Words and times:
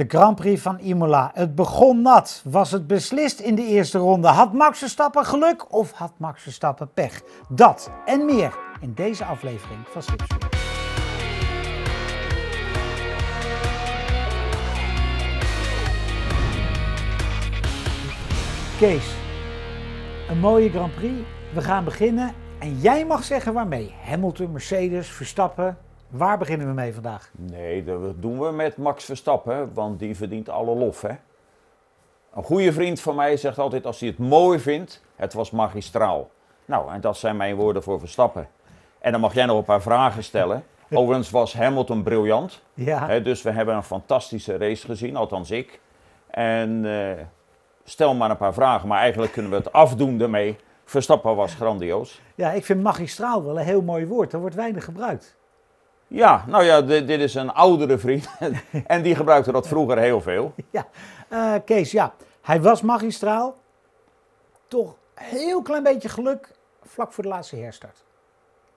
De 0.00 0.06
Grand 0.08 0.36
Prix 0.36 0.62
van 0.62 0.78
Imola. 0.78 1.30
Het 1.34 1.54
begon 1.54 2.02
nat. 2.02 2.42
Was 2.44 2.70
het 2.70 2.86
beslist 2.86 3.40
in 3.40 3.54
de 3.54 3.62
eerste 3.62 3.98
ronde? 3.98 4.28
Had 4.28 4.52
Max 4.52 4.78
Verstappen 4.78 5.24
geluk 5.24 5.74
of 5.74 5.92
had 5.92 6.12
Max 6.16 6.42
Verstappen 6.42 6.92
pech? 6.92 7.22
Dat 7.48 7.90
en 8.04 8.24
meer 8.24 8.58
in 8.80 8.94
deze 8.94 9.24
aflevering 9.24 9.80
van 9.88 10.02
Slipstream. 10.02 10.50
Kees, 18.78 19.14
een 20.28 20.38
mooie 20.38 20.70
Grand 20.70 20.94
Prix. 20.94 21.18
We 21.54 21.60
gaan 21.60 21.84
beginnen 21.84 22.34
en 22.58 22.78
jij 22.78 23.06
mag 23.06 23.24
zeggen 23.24 23.52
waarmee. 23.52 23.94
Hamilton, 24.04 24.52
Mercedes, 24.52 25.08
Verstappen. 25.08 25.78
Waar 26.10 26.38
beginnen 26.38 26.66
we 26.66 26.72
mee 26.72 26.94
vandaag? 26.94 27.30
Nee, 27.32 27.84
dat 27.84 28.22
doen 28.22 28.40
we 28.40 28.50
met 28.50 28.76
Max 28.76 29.04
Verstappen, 29.04 29.74
want 29.74 29.98
die 29.98 30.16
verdient 30.16 30.48
alle 30.48 30.74
lof. 30.74 31.00
Hè? 31.02 31.14
Een 32.34 32.42
goede 32.42 32.72
vriend 32.72 33.00
van 33.00 33.14
mij 33.14 33.36
zegt 33.36 33.58
altijd 33.58 33.86
als 33.86 34.00
hij 34.00 34.08
het 34.08 34.18
mooi 34.18 34.58
vindt, 34.58 35.02
het 35.16 35.32
was 35.32 35.50
magistraal. 35.50 36.30
Nou, 36.64 36.92
en 36.92 37.00
dat 37.00 37.16
zijn 37.16 37.36
mijn 37.36 37.56
woorden 37.56 37.82
voor 37.82 37.98
Verstappen. 37.98 38.48
En 38.98 39.12
dan 39.12 39.20
mag 39.20 39.34
jij 39.34 39.46
nog 39.46 39.58
een 39.58 39.64
paar 39.64 39.82
vragen 39.82 40.24
stellen. 40.24 40.64
Overigens 40.90 41.30
was 41.30 41.54
Hamilton 41.54 42.02
briljant. 42.02 42.62
Ja. 42.74 43.06
Hè, 43.06 43.22
dus 43.22 43.42
we 43.42 43.50
hebben 43.50 43.74
een 43.74 43.82
fantastische 43.82 44.56
race 44.56 44.86
gezien, 44.86 45.16
althans 45.16 45.50
ik. 45.50 45.80
En 46.30 46.84
eh, 46.84 47.24
stel 47.84 48.14
maar 48.14 48.30
een 48.30 48.36
paar 48.36 48.54
vragen, 48.54 48.88
maar 48.88 49.00
eigenlijk 49.00 49.32
kunnen 49.32 49.50
we 49.50 49.56
het 49.56 49.72
afdoen 49.72 50.20
ermee. 50.20 50.56
Verstappen 50.84 51.36
was 51.36 51.54
grandioos. 51.54 52.20
Ja, 52.34 52.50
ik 52.50 52.64
vind 52.64 52.82
magistraal 52.82 53.44
wel 53.44 53.58
een 53.58 53.64
heel 53.64 53.82
mooi 53.82 54.06
woord. 54.06 54.30
Dat 54.30 54.40
wordt 54.40 54.56
weinig 54.56 54.84
gebruikt. 54.84 55.38
Ja, 56.12 56.44
nou 56.46 56.64
ja, 56.64 56.82
dit, 56.82 57.06
dit 57.06 57.20
is 57.20 57.34
een 57.34 57.50
oudere 57.52 57.98
vriend. 57.98 58.28
en 58.86 59.02
die 59.02 59.14
gebruikte 59.14 59.52
dat 59.52 59.68
vroeger 59.68 59.98
heel 59.98 60.20
veel. 60.20 60.52
Ja, 60.70 60.86
Eh, 61.28 61.54
Kees, 61.64 61.90
ja, 61.90 62.14
hij 62.42 62.60
was 62.60 62.82
magistraal. 62.82 63.56
Toch 64.68 64.94
heel 65.14 65.62
klein 65.62 65.82
beetje 65.82 66.08
geluk 66.08 66.48
vlak 66.82 67.12
voor 67.12 67.22
de 67.24 67.28
laatste 67.30 67.56
herstart. 67.56 68.04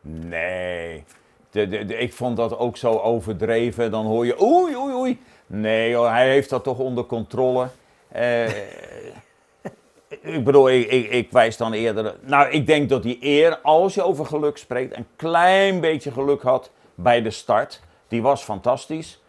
Nee, 0.02 1.04
de, 1.50 1.68
de, 1.68 1.86
de- 1.86 1.98
ik 1.98 2.14
vond 2.14 2.38
dat 2.38 2.58
ook 2.58 2.78
zo 2.78 2.98
overdreven. 2.98 3.92
Dan 3.92 4.06
hoor 4.06 4.26
je 4.26 4.42
oei, 4.42 4.76
oei, 4.78 4.94
oei. 4.94 5.22
Nee, 5.48 5.96
hoor, 5.96 6.10
hij 6.10 6.30
heeft 6.30 6.50
dat 6.50 6.64
toch 6.64 6.78
onder 6.80 7.06
controle. 7.06 7.68
Eh, 8.08 8.48
ik 10.36 10.44
bedoel, 10.44 10.70
ik, 10.70 10.92
ik, 10.92 11.10
ik 11.10 11.32
wijs 11.32 11.58
dan 11.58 11.74
eerder. 11.74 12.16
Nou, 12.22 12.50
ik 12.50 12.66
denk 12.68 12.90
dat 12.90 13.04
hij 13.04 13.18
eer, 13.20 13.58
als 13.62 13.94
je 13.94 14.04
over 14.04 14.26
geluk 14.26 14.58
spreekt, 14.58 14.96
een 14.98 15.08
klein 15.16 15.80
beetje 15.80 16.12
geluk 16.12 16.42
had 16.42 16.72
bij 16.96 17.22
de 17.22 17.32
start. 17.32 17.82
Die 18.08 18.22
was 18.22 18.44
fantastisch. 18.44 19.22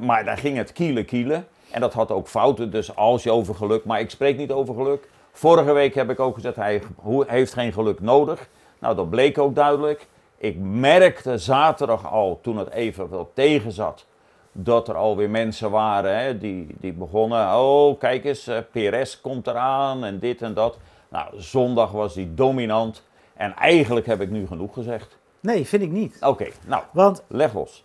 Maar 0.00 0.24
daar 0.24 0.38
ging 0.38 0.56
het 0.56 0.72
kielen 0.72 1.04
kielen. 1.04 1.46
En 1.70 1.80
dat 1.80 1.92
had 1.92 2.10
ook 2.10 2.28
fouten, 2.28 2.70
dus 2.70 2.96
als 2.96 3.22
je 3.22 3.30
over 3.30 3.54
geluk. 3.54 3.84
Maar 3.84 4.00
ik 4.00 4.10
spreek 4.10 4.36
niet 4.36 4.52
over 4.52 4.74
geluk. 4.74 5.08
Vorige 5.32 5.72
week 5.72 5.94
heb 5.94 6.10
ik 6.10 6.20
ook 6.20 6.34
gezegd, 6.34 6.56
hij 6.56 6.82
heeft 7.26 7.52
geen 7.52 7.72
geluk 7.72 8.00
nodig. 8.00 8.48
Nou, 8.78 8.94
dat 8.96 9.10
bleek 9.10 9.38
ook 9.38 9.54
duidelijk. 9.54 10.06
Ik 10.36 10.56
merkte 10.58 11.38
zaterdag 11.38 12.12
al, 12.12 12.38
toen 12.42 12.56
het 12.56 12.70
even 12.70 13.10
wel 13.10 13.30
tegen 13.34 13.72
zat, 13.72 14.06
dat 14.52 14.88
er 14.88 14.94
alweer 14.94 15.30
mensen 15.30 15.70
waren 15.70 16.18
hè, 16.18 16.38
die, 16.38 16.66
die 16.80 16.92
begonnen. 16.92 17.56
Oh, 17.58 17.98
kijk 17.98 18.24
eens, 18.24 18.46
eh, 18.46 18.58
PRS 18.70 19.20
komt 19.20 19.46
eraan 19.46 20.04
en 20.04 20.18
dit 20.18 20.42
en 20.42 20.54
dat. 20.54 20.78
Nou, 21.08 21.40
zondag 21.40 21.90
was 21.90 22.14
hij 22.14 22.28
dominant. 22.34 23.02
En 23.34 23.56
eigenlijk 23.56 24.06
heb 24.06 24.20
ik 24.20 24.30
nu 24.30 24.46
genoeg 24.46 24.74
gezegd. 24.74 25.18
Nee, 25.42 25.66
vind 25.66 25.82
ik 25.82 25.90
niet. 25.90 26.16
Oké, 26.20 26.46
nou, 26.66 26.82
Want 26.92 27.22
leg 27.26 27.54
los. 27.54 27.84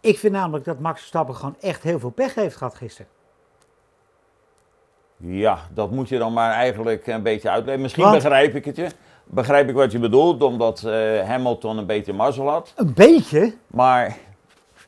ik 0.00 0.18
vind 0.18 0.32
namelijk 0.32 0.64
dat 0.64 0.78
Max 0.78 0.98
Verstappen 0.98 1.34
gewoon 1.34 1.56
echt 1.60 1.82
heel 1.82 1.98
veel 1.98 2.10
pech 2.10 2.34
heeft 2.34 2.56
gehad 2.56 2.74
gisteren. 2.74 3.10
Ja, 5.16 5.58
dat 5.74 5.90
moet 5.90 6.08
je 6.08 6.18
dan 6.18 6.32
maar 6.32 6.52
eigenlijk 6.52 7.06
een 7.06 7.22
beetje 7.22 7.50
uitleggen. 7.50 7.82
Misschien 7.82 8.02
Want- 8.04 8.14
begrijp 8.16 8.54
ik 8.54 8.64
het 8.64 8.76
je. 8.76 8.88
Begrijp 9.24 9.68
ik 9.68 9.74
wat 9.74 9.92
je 9.92 9.98
bedoelt, 9.98 10.42
omdat 10.42 10.82
eh, 10.84 10.92
Hamilton 11.28 11.78
een 11.78 11.86
beetje 11.86 12.12
mazzel 12.12 12.48
had. 12.48 12.72
Een 12.76 12.94
beetje? 12.94 13.54
Maar 13.66 14.16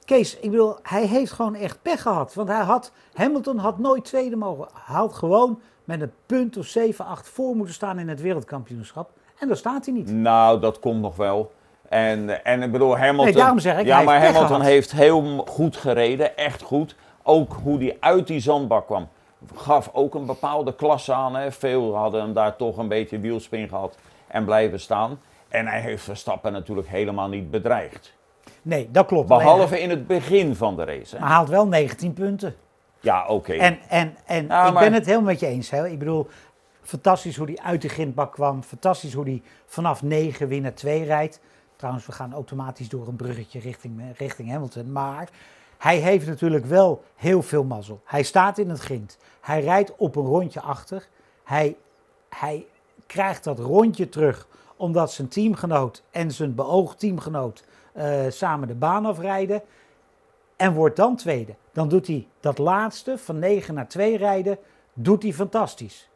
Kees, 0.04 0.36
ik 0.38 0.50
bedoel, 0.50 0.76
hij 0.82 1.06
heeft 1.06 1.32
gewoon 1.32 1.54
echt 1.54 1.82
pech 1.82 2.02
gehad. 2.02 2.34
Want 2.34 2.48
hij 2.48 2.62
had, 2.62 2.92
Hamilton 3.14 3.58
had 3.58 3.78
nooit 3.78 4.04
tweede 4.04 4.36
mogen. 4.36 4.68
Hij 4.74 4.94
had 4.96 5.14
gewoon 5.14 5.60
met 5.84 6.00
een 6.00 6.12
punt 6.26 6.56
of 6.56 6.66
7, 6.66 7.04
8 7.04 7.28
voor 7.28 7.56
moeten 7.56 7.74
staan 7.74 7.98
in 7.98 8.08
het 8.08 8.20
wereldkampioenschap. 8.20 9.10
En 9.38 9.48
daar 9.48 9.56
staat 9.56 9.84
hij 9.84 9.94
niet. 9.94 10.10
Nou, 10.10 10.60
dat 10.60 10.78
komt 10.78 11.00
nog 11.00 11.16
wel. 11.16 11.52
En, 11.94 12.44
en 12.44 12.62
ik 12.62 12.72
bedoel, 12.72 12.96
Hamilton... 12.98 13.24
Nee, 13.24 13.34
daarom 13.34 13.58
zeg 13.58 13.78
ik, 13.78 13.86
Ja, 13.86 14.02
maar 14.02 14.20
heeft 14.20 14.32
Hamilton 14.32 14.60
heeft 14.60 14.92
heel 14.92 15.44
goed 15.48 15.76
gereden, 15.76 16.36
echt 16.36 16.62
goed. 16.62 16.96
Ook 17.22 17.56
hoe 17.62 17.78
hij 17.78 17.96
uit 18.00 18.26
die 18.26 18.40
zandbak 18.40 18.86
kwam, 18.86 19.08
gaf 19.54 19.90
ook 19.92 20.14
een 20.14 20.26
bepaalde 20.26 20.74
klasse 20.74 21.12
aan. 21.12 21.34
Hè. 21.36 21.52
Veel 21.52 21.96
hadden 21.96 22.20
hem 22.20 22.32
daar 22.32 22.56
toch 22.56 22.76
een 22.76 22.88
beetje 22.88 23.18
wielspin 23.18 23.68
gehad 23.68 23.96
en 24.26 24.44
blijven 24.44 24.80
staan. 24.80 25.20
En 25.48 25.66
hij 25.66 25.80
heeft 25.80 26.02
Verstappen 26.02 26.52
natuurlijk 26.52 26.88
helemaal 26.88 27.28
niet 27.28 27.50
bedreigd. 27.50 28.14
Nee, 28.62 28.88
dat 28.90 29.06
klopt. 29.06 29.28
Behalve 29.28 29.80
in 29.80 29.90
het 29.90 30.06
begin 30.06 30.56
van 30.56 30.76
de 30.76 30.84
race. 30.84 30.98
hij- 31.00 31.08
Hè. 31.10 31.18
Maar 31.18 31.28
hij 31.28 31.36
haalt 31.36 31.48
wel 31.48 31.66
19 31.66 32.12
punten. 32.12 32.54
Ja, 33.00 33.26
oké. 33.26 33.52
En, 33.52 33.78
en, 33.88 34.16
en 34.26 34.42
ik 34.42 34.48
maar- 34.48 34.72
ben 34.72 34.92
het 34.92 35.06
helemaal 35.06 35.30
met 35.30 35.40
je 35.40 35.46
eens. 35.46 35.70
Hè? 35.70 35.88
Ik 35.88 35.98
bedoel, 35.98 36.26
fantastisch 36.82 37.36
hoe 37.36 37.46
hij 37.46 37.58
uit 37.64 37.82
de 37.82 37.88
grindbak 37.88 38.32
kwam. 38.32 38.62
Fantastisch 38.62 39.12
hoe 39.12 39.24
hij 39.24 39.42
vanaf 39.66 40.02
9 40.02 40.48
weer 40.48 40.60
naar 40.60 40.74
2 40.74 41.04
rijdt. 41.04 41.40
Trouwens, 41.84 42.08
we 42.08 42.16
gaan 42.16 42.32
automatisch 42.32 42.88
door 42.88 43.08
een 43.08 43.16
bruggetje 43.16 43.60
richting, 43.60 44.02
richting 44.16 44.50
Hamilton. 44.50 44.92
Maar 44.92 45.28
hij 45.78 45.96
heeft 45.96 46.26
natuurlijk 46.26 46.64
wel 46.66 47.02
heel 47.14 47.42
veel 47.42 47.64
mazzel. 47.64 48.00
Hij 48.04 48.22
staat 48.22 48.58
in 48.58 48.68
het 48.68 48.80
grind. 48.80 49.18
Hij 49.40 49.60
rijdt 49.60 49.96
op 49.96 50.16
een 50.16 50.24
rondje 50.24 50.60
achter. 50.60 51.08
Hij, 51.42 51.76
hij 52.28 52.66
krijgt 53.06 53.44
dat 53.44 53.58
rondje 53.58 54.08
terug 54.08 54.46
omdat 54.76 55.12
zijn 55.12 55.28
teamgenoot 55.28 56.02
en 56.10 56.30
zijn 56.30 56.54
beoogd 56.54 56.98
teamgenoot 56.98 57.64
eh, 57.92 58.24
samen 58.28 58.68
de 58.68 58.74
baan 58.74 59.06
afrijden. 59.06 59.62
En 60.56 60.72
wordt 60.72 60.96
dan 60.96 61.16
tweede. 61.16 61.54
Dan 61.72 61.88
doet 61.88 62.06
hij 62.06 62.28
dat 62.40 62.58
laatste 62.58 63.18
van 63.18 63.38
9 63.38 63.74
naar 63.74 63.88
2 63.88 64.16
rijden, 64.16 64.58
doet 64.92 65.22
hij 65.22 65.32
fantastisch. 65.32 66.08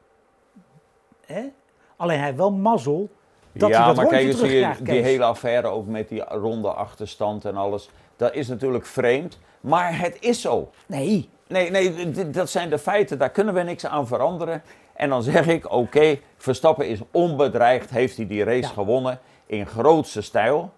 Hè? 1.26 1.52
Alleen 1.96 2.20
hij 2.20 2.36
wel 2.36 2.52
mazzel 2.52 3.10
dat 3.58 3.68
ja, 3.68 3.76
hij 3.76 3.86
dat 3.86 3.96
maar 3.96 4.06
kijk 4.06 4.26
eens, 4.26 4.78
die, 4.78 5.02
hele 5.02 5.24
affaire 5.24 5.68
ook 5.68 5.86
met 5.86 6.08
die 6.08 6.24
ronde 6.24 6.68
achterstand 6.68 7.44
en 7.44 7.56
alles. 7.56 7.90
Dat 8.16 8.34
is 8.34 8.48
natuurlijk 8.48 8.86
vreemd, 8.86 9.38
maar 9.60 9.98
het 9.98 10.16
is 10.20 10.40
zo. 10.40 10.70
Nee, 10.86 11.28
Nee, 11.48 11.70
nee, 11.70 12.10
dat 12.30 12.50
zijn 12.50 12.70
de 12.70 12.78
feiten, 12.78 13.18
daar 13.18 13.30
kunnen 13.30 13.54
we 13.54 13.62
niks 13.62 13.86
aan 13.86 14.06
veranderen. 14.06 14.62
En 14.92 15.08
dan 15.08 15.22
zeg 15.22 15.46
ik, 15.46 15.72
oké, 15.72 16.18
Verstappen 16.36 16.88
is 16.88 17.00
onbedreigd, 17.10 17.90
heeft 17.90 18.16
hij 18.16 18.26
die 18.26 18.44
race 18.44 18.60
Ja. 18.60 18.68
gewonnen 18.68 19.18
in 19.46 19.66
grootste 19.66 20.20
stijl, 20.20 20.72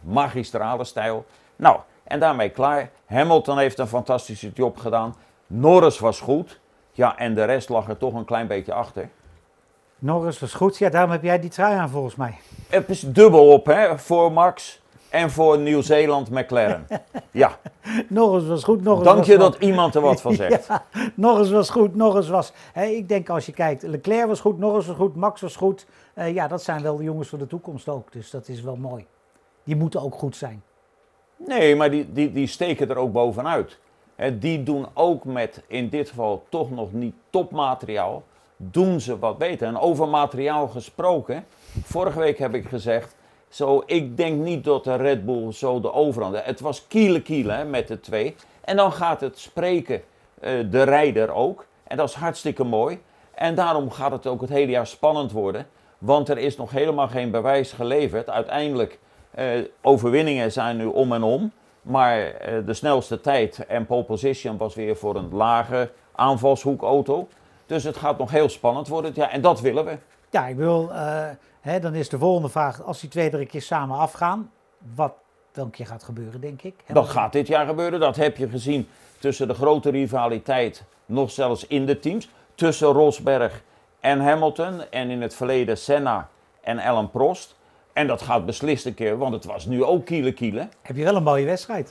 magistrale 0.00 0.84
stijl. 0.84 1.24
Nou, 1.56 1.80
en 2.04 2.20
daarmee 2.20 2.48
klaar. 2.48 2.90
Hamilton 3.06 3.58
heeft 3.58 3.78
een 3.78 3.86
fantastische 3.86 4.50
job 4.54 4.76
gedaan. 4.78 5.16
Norris 5.46 5.98
was 5.98 6.20
goed. 6.20 6.60
Ja, 6.92 7.18
en 7.18 7.34
de 7.34 7.44
rest 7.44 7.68
lag 7.68 7.88
er 7.88 7.96
toch 7.96 8.14
een 8.14 8.24
klein 8.24 8.46
beetje 8.46 8.72
achter. 8.72 9.08
Norris 9.98 10.38
was 10.38 10.54
goed. 10.54 10.78
Ja, 10.78 10.88
daarom 10.88 11.10
heb 11.10 11.22
jij 11.22 11.40
die 11.40 11.50
trui 11.50 11.76
aan 11.76 11.88
volgens 11.88 12.14
mij. 12.14 12.34
Het 12.68 12.88
is 12.88 13.00
dubbel 13.00 13.52
op, 13.52 13.66
hè, 13.66 13.98
voor 13.98 14.32
Max 14.32 14.80
en 15.08 15.30
voor 15.30 15.58
Nieuw-Zeeland 15.58 16.30
McLaren. 16.30 16.86
Ja, 17.30 17.58
Norris 18.08 18.46
was 18.46 18.64
goed. 18.64 18.82
Norris 18.82 19.04
dank 19.04 19.18
was 19.18 19.26
je 19.26 19.38
dat 19.38 19.56
iemand 19.58 19.94
er 19.94 20.00
wat 20.00 20.20
van 20.20 20.34
zegt. 20.42 20.66
Ja, 20.66 20.84
Norris 21.14 21.50
was 21.50 21.70
goed. 21.70 21.94
Norris 21.94 22.28
was. 22.28 22.52
Hè, 22.72 22.84
ik 22.84 23.08
denk 23.08 23.28
als 23.28 23.46
je 23.46 23.52
kijkt, 23.52 23.82
Leclerc 23.82 24.26
was 24.26 24.40
goed, 24.40 24.58
Norris 24.58 24.86
was 24.86 24.96
goed, 24.96 25.16
Max 25.16 25.40
was 25.40 25.56
goed. 25.56 25.86
Eh, 26.14 26.34
ja, 26.34 26.48
dat 26.48 26.62
zijn 26.62 26.82
wel 26.82 26.96
de 26.96 27.02
jongens 27.02 27.28
voor 27.28 27.38
de 27.38 27.46
toekomst 27.46 27.88
ook. 27.88 28.12
Dus 28.12 28.30
dat 28.30 28.48
is 28.48 28.62
wel 28.62 28.76
mooi. 28.76 29.06
Die 29.64 29.76
moeten 29.76 30.02
ook 30.02 30.14
goed 30.14 30.36
zijn. 30.36 30.62
Nee, 31.36 31.76
maar 31.76 31.90
die, 31.90 32.12
die, 32.12 32.32
die 32.32 32.46
steken 32.46 32.90
er 32.90 32.96
ook 32.96 33.12
bovenuit. 33.12 33.78
Hè, 34.14 34.38
die 34.38 34.62
doen 34.62 34.86
ook 34.94 35.24
met, 35.24 35.62
in 35.66 35.88
dit 35.88 36.08
geval 36.08 36.44
toch 36.48 36.70
nog 36.70 36.92
niet 36.92 37.14
topmateriaal, 37.30 38.22
doen 38.56 39.00
ze 39.00 39.18
wat 39.18 39.38
beter. 39.38 39.66
En 39.66 39.78
over 39.78 40.08
materiaal 40.08 40.68
gesproken, 40.68 41.46
vorige 41.82 42.18
week 42.18 42.38
heb 42.38 42.54
ik 42.54 42.68
gezegd, 42.68 43.16
zo, 43.48 43.82
ik 43.86 44.16
denk 44.16 44.40
niet 44.40 44.64
dat 44.64 44.84
de 44.84 44.96
Red 44.96 45.24
Bull 45.24 45.52
zo 45.52 45.80
de 45.80 45.92
overhand... 45.92 46.44
Het 46.44 46.60
was 46.60 46.86
kiele 46.86 47.22
kiele 47.22 47.52
hè, 47.52 47.64
met 47.64 47.88
de 47.88 48.00
twee. 48.00 48.34
En 48.64 48.76
dan 48.76 48.92
gaat 48.92 49.20
het 49.20 49.38
spreken 49.38 50.02
eh, 50.40 50.52
de 50.70 50.82
rijder 50.82 51.32
ook. 51.32 51.66
En 51.84 51.96
dat 51.96 52.08
is 52.08 52.14
hartstikke 52.14 52.64
mooi. 52.64 52.98
En 53.34 53.54
daarom 53.54 53.90
gaat 53.90 54.12
het 54.12 54.26
ook 54.26 54.40
het 54.40 54.50
hele 54.50 54.70
jaar 54.70 54.86
spannend 54.86 55.32
worden. 55.32 55.66
Want 55.98 56.28
er 56.28 56.38
is 56.38 56.56
nog 56.56 56.70
helemaal 56.70 57.08
geen 57.08 57.30
bewijs 57.30 57.72
geleverd. 57.72 58.30
Uiteindelijk, 58.30 58.98
eh, 59.30 59.46
overwinningen 59.82 60.52
zijn 60.52 60.76
nu 60.76 60.84
om 60.84 61.12
en 61.12 61.22
om. 61.22 61.52
Maar 61.82 62.20
eh, 62.20 62.66
de 62.66 62.74
snelste 62.74 63.20
tijd 63.20 63.66
en 63.66 63.86
pole 63.86 64.04
position 64.04 64.56
was 64.56 64.74
weer 64.74 64.96
voor 64.96 65.16
een 65.16 65.34
lage 65.34 65.90
aanvalshoekauto. 66.12 67.28
Dus 67.66 67.84
het 67.84 67.96
gaat 67.96 68.18
nog 68.18 68.30
heel 68.30 68.48
spannend 68.48 68.88
worden. 68.88 69.12
Ja, 69.14 69.30
en 69.30 69.40
dat 69.40 69.60
willen 69.60 69.84
we. 69.84 69.98
Ja, 70.30 70.46
ik 70.46 70.56
wil, 70.56 70.92
eh, 70.92 71.28
hè, 71.60 71.80
dan 71.80 71.94
is 71.94 72.08
de 72.08 72.18
volgende 72.18 72.48
vraag, 72.48 72.82
als 72.82 73.00
die 73.00 73.10
twee 73.10 73.30
drie 73.30 73.46
keer 73.46 73.62
samen 73.62 73.98
afgaan, 73.98 74.50
wat 74.94 75.12
een 75.52 75.70
keer 75.70 75.86
gaat 75.86 76.04
gebeuren, 76.04 76.40
denk 76.40 76.62
ik. 76.62 76.74
Dat 76.86 77.08
gaat 77.08 77.32
dit 77.32 77.46
jaar 77.46 77.66
gebeuren. 77.66 78.00
Dat 78.00 78.16
heb 78.16 78.36
je 78.36 78.48
gezien 78.48 78.88
tussen 79.18 79.48
de 79.48 79.54
grote 79.54 79.90
rivaliteit, 79.90 80.84
nog 81.06 81.30
zelfs 81.30 81.66
in 81.66 81.86
de 81.86 81.98
teams, 81.98 82.28
tussen 82.54 82.88
Rosberg 82.88 83.62
en 84.00 84.20
Hamilton 84.20 84.90
en 84.90 85.10
in 85.10 85.22
het 85.22 85.34
verleden 85.34 85.78
Senna 85.78 86.28
en 86.60 86.78
Alan 86.78 87.10
Prost. 87.10 87.56
En 87.92 88.06
dat 88.06 88.22
gaat 88.22 88.46
beslist 88.46 88.86
een 88.86 88.94
keer, 88.94 89.18
want 89.18 89.34
het 89.34 89.44
was 89.44 89.66
nu 89.66 89.84
ook 89.84 90.04
kiele 90.04 90.32
kiele. 90.32 90.68
Heb 90.82 90.96
je 90.96 91.04
wel 91.04 91.16
een 91.16 91.22
mooie 91.22 91.44
wedstrijd. 91.44 91.90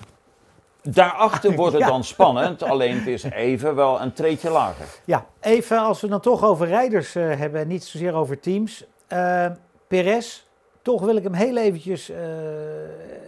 Daarachter 0.89 1.55
wordt 1.61 1.73
het 1.73 1.81
Ja. 1.81 1.87
dan 1.87 2.03
spannend, 2.03 2.63
alleen 2.63 2.97
het 2.97 3.07
is 3.07 3.23
even 3.23 3.75
wel 3.75 4.01
een 4.01 4.13
treetje 4.13 4.49
lager. 4.49 4.85
Ja, 5.05 5.25
even 5.41 5.79
als 5.79 6.01
we 6.01 6.07
dan 6.07 6.19
toch 6.19 6.43
over 6.43 6.67
rijders 6.67 7.15
eh, 7.15 7.23
hebben 7.37 7.61
en 7.61 7.67
niet 7.67 7.83
zozeer 7.83 8.13
over 8.13 8.39
teams. 8.39 8.85
Eh 9.07 9.47
Perez, 9.87 10.43
toch 10.81 11.01
wil 11.01 11.15
ik 11.15 11.23
hem 11.23 11.33
heel 11.33 11.57
eventjes 11.57 12.09
eh, 12.09 12.17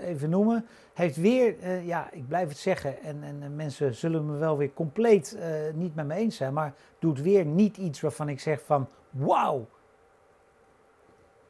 even 0.07 0.29
noemen. 0.29 0.65
Heeft 0.93 1.15
weer, 1.15 1.55
ja, 1.83 2.07
ik 2.11 2.27
blijf 2.27 2.47
het 2.47 2.57
zeggen, 2.57 3.01
en, 3.03 3.23
en 3.23 3.55
mensen 3.55 3.95
zullen 3.95 4.25
me 4.31 4.37
wel 4.37 4.57
weer 4.57 4.73
compleet 4.73 5.37
niet 5.73 5.95
met 5.95 6.05
me 6.07 6.13
eens 6.15 6.35
zijn, 6.37 6.53
maar 6.53 6.73
doet 6.99 7.21
weer 7.21 7.45
niet 7.45 7.77
iets 7.77 8.01
waarvan 8.01 8.29
ik 8.29 8.39
zeg 8.39 8.61
van, 8.65 8.87
wauw, 9.09 9.65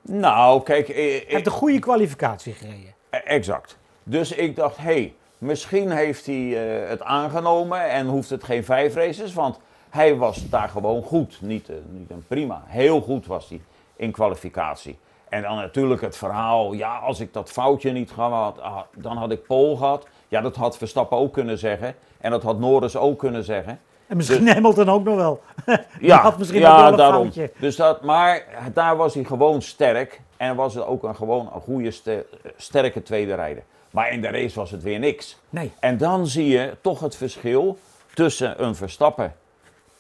Nou, 0.02 0.64
kijk, 0.64 0.88
hij 0.88 1.24
heeft 1.28 1.46
een 1.46 1.52
goede 1.52 1.80
kwalificatie 1.80 2.54
gereden. 2.54 2.94
exact. 3.10 3.78
Dus 4.04 4.32
ik 4.32 4.56
dacht, 4.56 4.78
hé, 4.78 4.84
hey, 4.84 5.16
misschien 5.38 5.92
heeft 5.92 6.26
hij 6.26 6.36
eh, 6.84 6.90
het 6.90 7.02
aangenomen 7.02 7.90
en 7.90 8.08
hoeft 8.08 8.30
het 8.30 8.44
geen 8.44 8.64
vijf 8.64 8.96
races, 8.96 9.34
want 9.34 9.60
hij 9.90 10.16
was 10.16 10.50
daar 10.50 10.70
gewoon 10.70 11.04
goed. 11.04 11.38
Niet, 11.42 11.70
eh, 11.70 11.76
niet 11.90 12.10
een 12.12 12.26
prima, 12.28 12.64
heel 12.66 13.02
goed 13.02 13.26
was 13.26 13.50
hij 13.50 13.62
in 13.96 14.12
kwalificatie. 14.12 15.00
En 15.30 15.42
dan 15.42 15.56
natuurlijk 15.56 16.02
het 16.02 16.18
verhaal, 16.18 16.74
ja, 16.74 16.98
als 16.98 17.20
ik 17.20 17.34
dat 17.34 17.52
foutje 17.52 17.92
niet 17.92 18.12
gehad 18.12 18.58
had, 18.60 18.86
dan 18.96 19.18
had 19.18 19.32
ik 19.32 19.46
Pol 19.48 19.78
gehad. 19.78 20.08
Ja, 20.28 20.42
dat 20.42 20.56
had 20.56 20.78
Verstappen 20.78 21.18
ook 21.18 21.34
kunnen 21.34 21.58
zeggen. 21.58 21.96
En 22.18 22.32
dat 22.32 22.44
had 22.44 22.60
Norris 22.60 22.96
ook 22.98 23.20
kunnen 23.20 23.44
zeggen. 23.44 23.80
En 24.08 24.18
misschien 24.18 24.48
Hamilton 24.48 24.90
ook 24.90 25.04
nog 25.04 25.16
wel. 25.16 25.42
Ja, 26.00 26.18
had 26.22 26.38
misschien 26.38 26.60
ja 26.60 26.72
ook 26.74 26.80
wel 26.82 26.92
een 26.92 26.98
daarom. 26.98 27.22
foutje. 27.22 27.52
Dus 27.60 27.76
dat, 27.76 28.02
maar 28.04 28.46
daar 28.74 28.98
was 28.98 29.14
hij 29.14 29.24
gewoon 29.24 29.62
sterk. 29.62 30.22
En 30.38 30.56
was 30.56 30.74
het 30.74 30.86
ook 30.86 31.04
een, 31.04 31.16
gewoon 31.16 31.50
een 31.54 31.62
goede, 31.62 31.92
ste- 31.92 32.26
sterke 32.56 33.04
tweede 33.04 33.36
rijder. 33.36 33.64
Maar 33.92 34.12
in 34.12 34.22
de 34.22 34.28
race 34.28 34.60
was 34.60 34.72
het 34.72 34.84
weer 34.84 35.00
niks. 35.00 35.38
Nee, 35.50 35.72
En 35.80 35.98
dan 35.98 36.28
zie 36.28 36.48
je 36.48 36.74
toch 36.82 37.00
het 37.00 37.16
verschil 37.16 37.78
tussen 38.14 38.64
een 38.64 38.76
Verstappen 38.76 39.36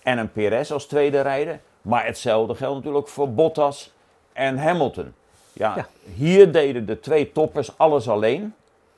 en 0.04 0.18
een 0.18 0.31
Perez 0.31 0.72
als 0.72 0.86
tweede 0.86 1.22
rijder. 1.22 1.60
Maar 1.81 2.06
hetzelfde 2.06 2.56
geldt 2.56 2.75
natuurlijk 2.78 3.07
voor 3.07 3.34
Bottas 3.34 3.94
en 4.34 4.57
Hamilton. 4.57 5.13
Ja, 5.54 5.74
Ja. 5.75 5.88
Hier 6.16 6.51
deden 6.51 6.86
de 6.86 7.00
twee 7.00 7.31
toppers 7.31 7.78
alles 7.78 8.10
alleen. 8.10 8.54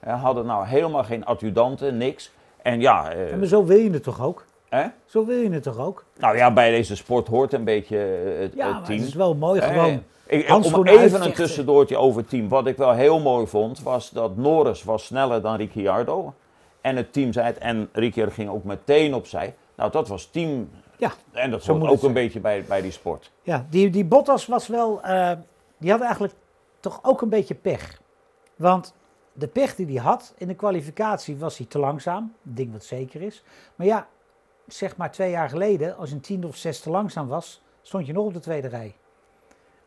Hadden 0.05 0.45
nou 0.45 0.65
helemaal 0.65 1.03
geen 1.03 1.25
adjudanten, 1.25 1.97
niks. 1.97 2.31
En 2.61 2.81
ja, 2.81 3.11
eh, 3.11 3.35
maar 3.35 3.47
zo 3.47 3.65
wil 3.65 3.77
je 3.77 3.89
het 3.91 4.03
toch 4.03 4.21
ook? 4.21 4.45
hè? 4.69 4.85
Zo 5.05 5.25
wil 5.25 5.37
je 5.37 5.49
het 5.51 5.63
toch 5.63 5.79
ook? 5.79 6.03
nou 6.17 6.37
ja, 6.37 6.51
bij 6.53 6.71
deze 6.71 6.95
sport 6.95 7.27
hoort 7.27 7.53
een 7.53 7.63
beetje 7.63 7.97
eh, 7.97 8.39
het, 8.41 8.53
Ja, 8.55 8.75
het 8.75 8.85
team. 8.85 8.97
het 8.99 9.07
is 9.07 9.13
wel 9.13 9.35
mooi 9.35 9.59
Eh, 9.59 9.67
gewoon. 9.67 10.03
Ik- 10.29 10.49
om 10.75 10.87
even 10.87 11.23
een 11.25 11.33
tussendoortje 11.33 11.97
over 11.97 12.21
het 12.21 12.29
team. 12.29 12.47
Wat 12.49 12.67
ik 12.67 12.77
wel 12.77 12.91
heel 12.91 13.19
mooi 13.19 13.47
vond, 13.47 13.81
was 13.81 14.09
dat 14.09 14.37
Norris 14.37 14.83
was 14.83 15.05
sneller 15.05 15.41
dan 15.41 15.55
Ricciardo. 15.55 16.33
En 16.81 16.95
het 16.95 17.13
team 17.13 17.33
zei 17.33 17.45
het, 17.45 17.57
en 17.57 17.89
Ricciardo 17.93 18.31
ging 18.33 18.49
ook 18.49 18.63
meteen 18.63 19.13
opzij. 19.13 19.55
Nou, 19.75 19.91
dat 19.91 20.07
was 20.07 20.25
team. 20.25 20.69
Ja, 20.97 21.11
En 21.31 21.51
dat 21.51 21.65
hoort 21.65 21.83
ook 21.83 21.91
een 21.91 21.97
zijn. 21.99 22.13
beetje 22.13 22.39
bij, 22.39 22.63
bij 22.67 22.81
die 22.81 22.91
sport. 22.91 23.31
Ja, 23.41 23.65
die, 23.69 23.89
die 23.89 24.05
Bottas 24.05 24.45
was 24.45 24.67
wel, 24.67 25.01
eh, 25.01 25.31
die 25.77 25.91
had 25.91 26.01
eigenlijk 26.01 26.33
toch 26.79 26.99
ook 27.03 27.21
een 27.21 27.29
beetje 27.29 27.55
pech. 27.55 28.01
Want 28.55 28.93
de 29.33 29.47
pech 29.47 29.75
die 29.75 29.85
hij 29.85 29.95
had 30.03 30.33
in 30.37 30.47
de 30.47 30.53
kwalificatie 30.55 31.37
was 31.37 31.57
hij 31.57 31.67
te 31.67 31.79
langzaam. 31.79 32.33
Een 32.45 32.53
ding 32.55 32.71
wat 32.71 32.83
zeker 32.83 33.21
is. 33.21 33.43
Maar 33.75 33.87
ja, 33.87 34.07
zeg 34.67 34.97
maar 34.97 35.11
twee 35.11 35.31
jaar 35.31 35.49
geleden, 35.49 35.97
als 35.97 36.09
je 36.09 36.15
een 36.15 36.21
tiende 36.21 36.47
of 36.47 36.55
zes 36.55 36.79
te 36.79 36.89
langzaam 36.89 37.27
was, 37.27 37.61
stond 37.81 38.05
je 38.05 38.13
nog 38.13 38.25
op 38.25 38.33
de 38.33 38.39
tweede 38.39 38.67
rij. 38.67 38.95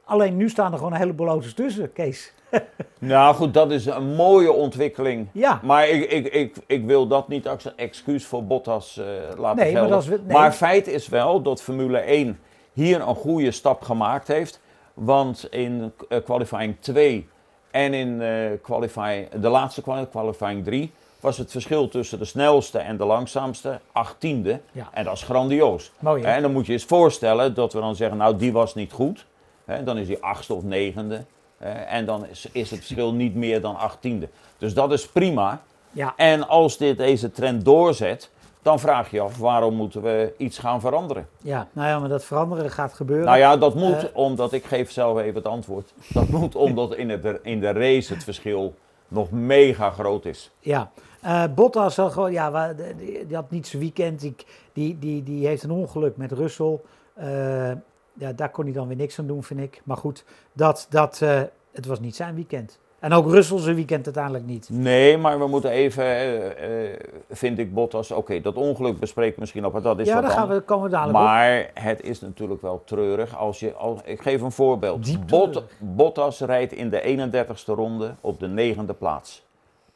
Alleen 0.04 0.36
nu 0.36 0.48
staan 0.48 0.72
er 0.72 0.78
gewoon 0.78 0.92
een 0.92 0.98
heleboel 0.98 1.28
auto's 1.28 1.54
tussen, 1.54 1.92
Kees. 1.92 2.32
Nou 2.98 3.34
goed, 3.34 3.54
dat 3.54 3.70
is 3.70 3.86
een 3.86 4.14
mooie 4.14 4.52
ontwikkeling. 4.52 5.26
Ja, 5.32 5.60
Maar 5.62 5.88
ik, 5.88 6.10
ik, 6.10 6.26
ik, 6.32 6.56
ik 6.66 6.84
wil 6.84 7.06
dat 7.06 7.28
niet 7.28 7.48
als 7.48 7.64
een 7.64 7.76
excuus 7.76 8.26
voor 8.26 8.44
Bottas 8.44 8.96
eh, 8.98 9.04
laten 9.38 9.64
Nee, 9.64 9.72
maar 9.72 9.88
dat 9.88 10.02
is 10.02 10.08
nee. 10.08 10.18
Maar 10.26 10.52
feit 10.52 10.86
is 10.86 11.08
wel 11.08 11.42
dat 11.42 11.62
Formule 11.62 11.98
1 11.98 12.38
hier 12.72 13.00
een 13.08 13.14
goede 13.14 13.50
stap 13.50 13.82
gemaakt 13.82 14.28
heeft. 14.28 14.60
Want 14.94 15.46
in 15.50 15.92
eh, 16.08 16.18
qualifying 16.24 16.76
2 16.80 17.28
en 17.70 17.94
in 17.94 18.20
eh, 18.22 18.28
qualifying, 18.62 19.28
de 19.28 19.48
laatste 19.48 19.82
quali- 19.82 20.08
qualifying 20.10 20.64
3 20.64 20.92
was 21.20 21.38
het 21.38 21.50
verschil 21.50 21.88
tussen 21.88 22.18
de 22.18 22.24
snelste 22.24 22.78
en 22.78 22.96
de 22.96 23.04
langzaamste 23.04 23.80
achttiende. 23.92 24.60
Ja. 24.72 24.88
En 24.92 25.04
dat 25.04 25.14
is 25.14 25.22
grandioos. 25.22 25.92
mooi? 25.98 26.22
En 26.22 26.42
dan 26.42 26.52
moet 26.52 26.66
je 26.66 26.72
eens 26.72 26.84
voorstellen 26.84 27.54
dat 27.54 27.72
we 27.72 27.80
dan 27.80 27.94
zeggen, 27.96 28.16
nou 28.18 28.36
die 28.36 28.52
was 28.52 28.74
niet 28.74 28.92
goed. 28.92 29.26
Hè, 29.72 29.84
dan 29.84 29.98
is 29.98 30.06
die 30.06 30.22
achtste 30.22 30.54
of 30.54 30.62
negende. 30.62 31.24
Eh, 31.58 31.92
en 31.92 32.04
dan 32.06 32.26
is, 32.26 32.48
is 32.52 32.70
het 32.70 32.78
verschil 32.78 33.12
niet 33.14 33.34
meer 33.34 33.60
dan 33.60 33.76
achttiende. 33.76 34.28
Dus 34.58 34.74
dat 34.74 34.92
is 34.92 35.08
prima. 35.08 35.62
Ja, 35.90 36.12
En 36.16 36.48
als 36.48 36.76
dit 36.76 36.98
deze 36.98 37.30
trend 37.30 37.64
doorzet, 37.64 38.30
dan 38.62 38.80
vraag 38.80 39.10
je 39.10 39.16
je 39.16 39.22
af 39.22 39.38
waarom 39.38 39.74
moeten 39.74 40.02
we 40.02 40.34
iets 40.36 40.58
gaan 40.58 40.80
veranderen. 40.80 41.28
ja, 41.42 41.68
nou 41.72 41.88
ja, 41.88 41.98
maar 41.98 42.08
dat 42.08 42.24
veranderen 42.24 42.70
gaat 42.70 42.92
gebeuren. 42.92 43.26
Nou 43.26 43.38
ja, 43.38 43.56
dat 43.56 43.74
moet 43.74 44.02
Eh. 44.02 44.16
omdat, 44.16 44.52
ik 44.52 44.64
geef 44.64 44.90
zelf 44.90 45.18
even 45.18 45.34
het 45.34 45.46
antwoord. 45.46 45.92
Dat 46.08 46.28
moet 46.28 46.54
omdat 46.54 46.94
in, 46.94 47.10
het, 47.10 47.38
in 47.42 47.60
de 47.60 47.72
race 47.72 48.12
het 48.14 48.24
verschil 48.24 48.74
nog 49.08 49.30
mega 49.30 49.90
groot 49.90 50.24
is. 50.24 50.50
Ja, 50.58 50.90
Eh 51.20 51.44
Bottas 51.54 51.96
had 51.96 52.12
gewoon, 52.12 52.32
ja, 52.32 52.72
die, 52.72 53.26
die 53.26 53.36
had 53.36 53.50
niet 53.50 53.66
zijn 53.66 53.82
weekend. 53.82 54.20
Die, 54.20 54.34
die, 54.72 54.98
die, 54.98 55.22
die 55.22 55.46
heeft 55.46 55.62
een 55.62 55.70
ongeluk 55.70 56.16
met 56.16 56.32
Russell. 56.32 56.80
Eh, 57.14 57.70
ja, 58.12 58.32
daar 58.32 58.50
kon 58.50 58.64
hij 58.64 58.72
dan 58.72 58.88
weer 58.88 58.96
niks 58.96 59.18
aan 59.18 59.26
doen, 59.26 59.42
vind 59.42 59.60
ik. 59.60 59.80
Maar 59.84 59.96
goed, 59.96 60.24
dat, 60.52 60.86
dat, 60.90 61.22
eh, 61.22 61.40
het 61.72 61.86
was 61.86 62.00
niet 62.00 62.16
zijn 62.16 62.34
weekend. 62.34 62.80
En 63.02 63.12
ook 63.12 63.30
Russell 63.30 63.58
zijn 63.58 63.74
weekend 63.74 64.04
uiteindelijk 64.04 64.46
niet. 64.46 64.68
Nee, 64.70 65.18
maar 65.18 65.38
we 65.38 65.46
moeten 65.46 65.70
even, 65.70 66.04
eh, 66.04 66.90
eh, 66.92 67.00
vind 67.30 67.58
ik 67.58 67.74
Bottas, 67.74 68.10
oké, 68.10 68.40
dat 68.40 68.54
ongeluk 68.54 68.98
bespreekt 68.98 69.38
misschien 69.38 69.62
nog, 69.62 69.72
maar 69.72 69.82
dat 69.82 69.98
is 69.98 70.06
ja, 70.06 70.20
daar 70.20 70.30
gaan 70.30 70.42
anders. 70.42 70.58
we, 70.58 70.64
komen 70.64 70.84
we 70.84 70.90
dadelijk 70.90 71.18
op. 71.18 71.24
Maar 71.24 71.70
het 71.74 72.02
is 72.02 72.20
natuurlijk 72.20 72.62
wel 72.62 72.82
treurig 72.84 73.36
als 73.36 73.60
je, 73.60 73.72
als, 73.72 74.00
ik 74.04 74.22
geef 74.22 74.40
een 74.40 74.52
voorbeeld. 74.52 75.26
Bot. 75.26 75.64
Bottas 75.78 76.40
rijdt 76.40 76.72
in 76.72 76.90
de 76.90 77.30
31ste 77.32 77.74
ronde 77.74 78.14
op 78.20 78.40
de 78.40 78.48
negende 78.48 78.94
plaats. 78.94 79.44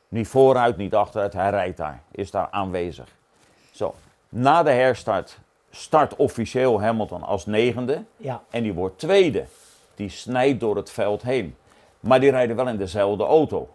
Niet 0.09 0.29
vooruit, 0.29 0.77
niet 0.77 0.95
achteruit, 0.95 1.33
hij 1.33 1.51
rijdt 1.51 1.77
daar, 1.77 2.03
is 2.11 2.31
daar 2.31 2.49
aanwezig. 2.51 3.09
Zo, 3.71 3.95
na 4.29 4.63
de 4.63 4.71
herstart 4.71 5.39
start 5.77 6.17
officieel 6.17 6.81
Hamilton 6.81 7.23
als 7.23 7.47
negende 7.47 8.03
Ja, 8.17 8.43
en 8.51 8.63
die 8.63 8.73
wordt 8.73 8.99
tweede. 8.99 9.45
Die 9.95 10.09
snijdt 10.09 10.61
door 10.61 10.77
het 10.77 10.91
veld 10.91 11.23
heen. 11.23 11.55
Maar 12.01 12.21
die 12.21 12.31
rijden 12.31 12.57
wel 12.57 12.69
in 12.69 12.77
dezelfde 12.77 13.25
auto. 13.25 13.69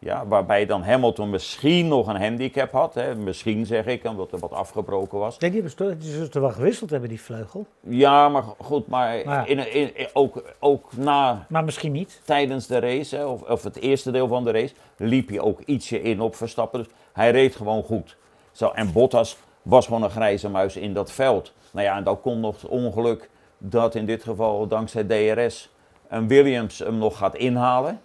Ja, 0.00 0.26
waarbij 0.26 0.66
dan 0.66 0.82
Hamilton 0.82 1.30
misschien 1.30 1.88
nog 1.88 2.06
een 2.06 2.20
handicap 2.22 2.72
had. 2.72 2.94
Hè. 2.94 3.14
Misschien 3.14 3.66
zeg 3.66 3.86
ik, 3.86 4.04
omdat 4.04 4.32
er 4.32 4.38
wat 4.38 4.52
afgebroken 4.52 5.18
was. 5.18 5.38
denk 5.38 5.52
die 5.52 5.62
hebben 5.76 6.02
ze 6.02 6.28
er 6.32 6.40
wel 6.40 6.50
gewisseld 6.50 6.90
hebben, 6.90 7.08
die 7.08 7.20
vleugel. 7.20 7.66
Ja, 7.80 8.28
maar 8.28 8.42
goed, 8.58 8.86
maar 8.86 9.16
in, 9.48 9.58
in, 9.74 9.96
in- 9.96 10.08
ook, 10.12 10.42
ook 10.58 10.96
na, 10.96 11.46
Maar 11.48 11.64
misschien 11.64 11.92
niet. 11.92 12.20
tijdens 12.24 12.66
de 12.66 12.78
race, 12.78 13.16
hè, 13.16 13.24
of, 13.24 13.42
of 13.42 13.62
het 13.62 13.76
eerste 13.76 14.10
deel 14.10 14.28
van 14.28 14.44
de 14.44 14.50
race, 14.50 14.74
liep 14.96 15.28
hij 15.28 15.40
ook 15.40 15.60
ietsje 15.60 16.02
in 16.02 16.20
op 16.20 16.34
Verstappen. 16.36 16.82
Dus 16.82 16.92
hij 17.12 17.30
reed 17.30 17.56
gewoon 17.56 17.82
goed. 17.82 18.16
Zo, 18.52 18.68
en 18.70 18.92
Bottas 18.92 19.36
was 19.68 19.86
gewoon 19.86 20.02
een 20.02 20.10
grijze 20.10 20.48
muis 20.48 20.76
in 20.76 20.94
dat 20.94 21.12
veld. 21.12 21.52
Nou 21.70 21.86
ja, 21.86 21.96
en 21.96 22.04
dan 22.04 22.20
komt 22.20 22.40
nog 22.40 22.60
het 22.60 22.70
ongeluk 22.70 23.30
dat 23.58 23.94
in 23.94 24.06
dit 24.06 24.22
geval 24.22 24.66
dankzij 24.66 25.04
DRS 25.04 25.70
een 26.08 26.28
Williams 26.28 26.78
hem 26.78 26.98
nog 26.98 27.16
gaat 27.18 27.34
inhalen. 27.36 28.00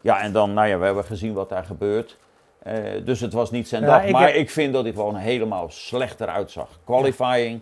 Ja, 0.00 0.20
en 0.20 0.32
dan, 0.32 0.52
nou 0.54 0.68
ja, 0.68 0.78
we 0.78 0.84
hebben 0.84 1.04
gezien 1.04 1.32
wat 1.32 1.48
daar 1.48 1.64
gebeurt. 1.64 2.16
Eh, 2.58 2.74
dus 3.04 3.20
het 3.20 3.32
was 3.32 3.50
niet 3.50 3.68
zijn 3.68 3.82
Ja, 3.82 3.88
dag. 3.88 4.04
ik 4.04 4.12
maar 4.12 4.26
heb- 4.26 4.34
ik 4.34 4.50
vind 4.50 4.72
dat 4.72 4.82
hij 4.84 4.92
gewoon 4.92 5.16
helemaal 5.16 5.66
slechter 5.70 6.28
uitzag. 6.28 6.68
Qualifying, 6.84 7.60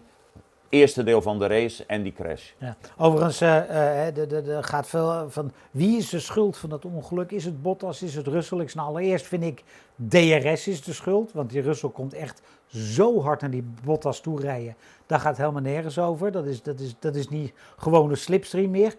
eerste 0.68 1.02
deel 1.04 1.22
van 1.22 1.38
de 1.38 1.46
race 1.46 1.84
en 1.86 2.02
die 2.02 2.12
crash. 2.12 2.50
Ja. 2.58 2.76
Overigens, 2.98 3.40
eh, 3.40 4.08
eh, 4.08 4.14
de 4.14 4.58
gaat 4.60 4.86
veel 4.86 5.30
van 5.30 5.52
wie 5.70 5.96
is 5.96 6.08
de 6.08 6.20
schuld 6.20 6.56
van 6.56 6.70
dat 6.70 6.84
ongeluk? 6.84 7.30
Is 7.30 7.44
het 7.44 7.62
Bottas, 7.62 8.02
is 8.02 8.14
het 8.14 8.26
Russell? 8.26 8.58
Ik 8.58 8.70
snap 8.70 8.86
allereerst 8.86 9.26
vind 9.26 9.42
ik 9.42 9.62
DRS 10.08 10.68
is 10.68 10.82
de 10.82 10.92
schuld, 10.92 11.32
want 11.32 11.50
die 11.50 11.60
Russell 11.62 11.90
komt 11.90 12.14
echt 12.14 12.42
zo 12.66 13.22
hard 13.22 13.40
naar 13.40 13.50
die 13.50 13.64
Bottas 13.84 14.20
toe 14.20 14.40
rijden. 14.40 14.76
Daar 15.06 15.20
gaat 15.20 15.36
helemaal 15.36 15.62
nergens 15.62 15.98
over. 15.98 16.32
Dat 16.32 16.46
is, 16.46 16.62
dat 16.62 16.80
is, 16.80 16.94
dat 16.98 17.14
is 17.14 17.28
niet 17.28 17.52
gewoon 17.76 18.10
een 18.10 18.16
slipstream 18.16 18.70
meer. 18.70 18.94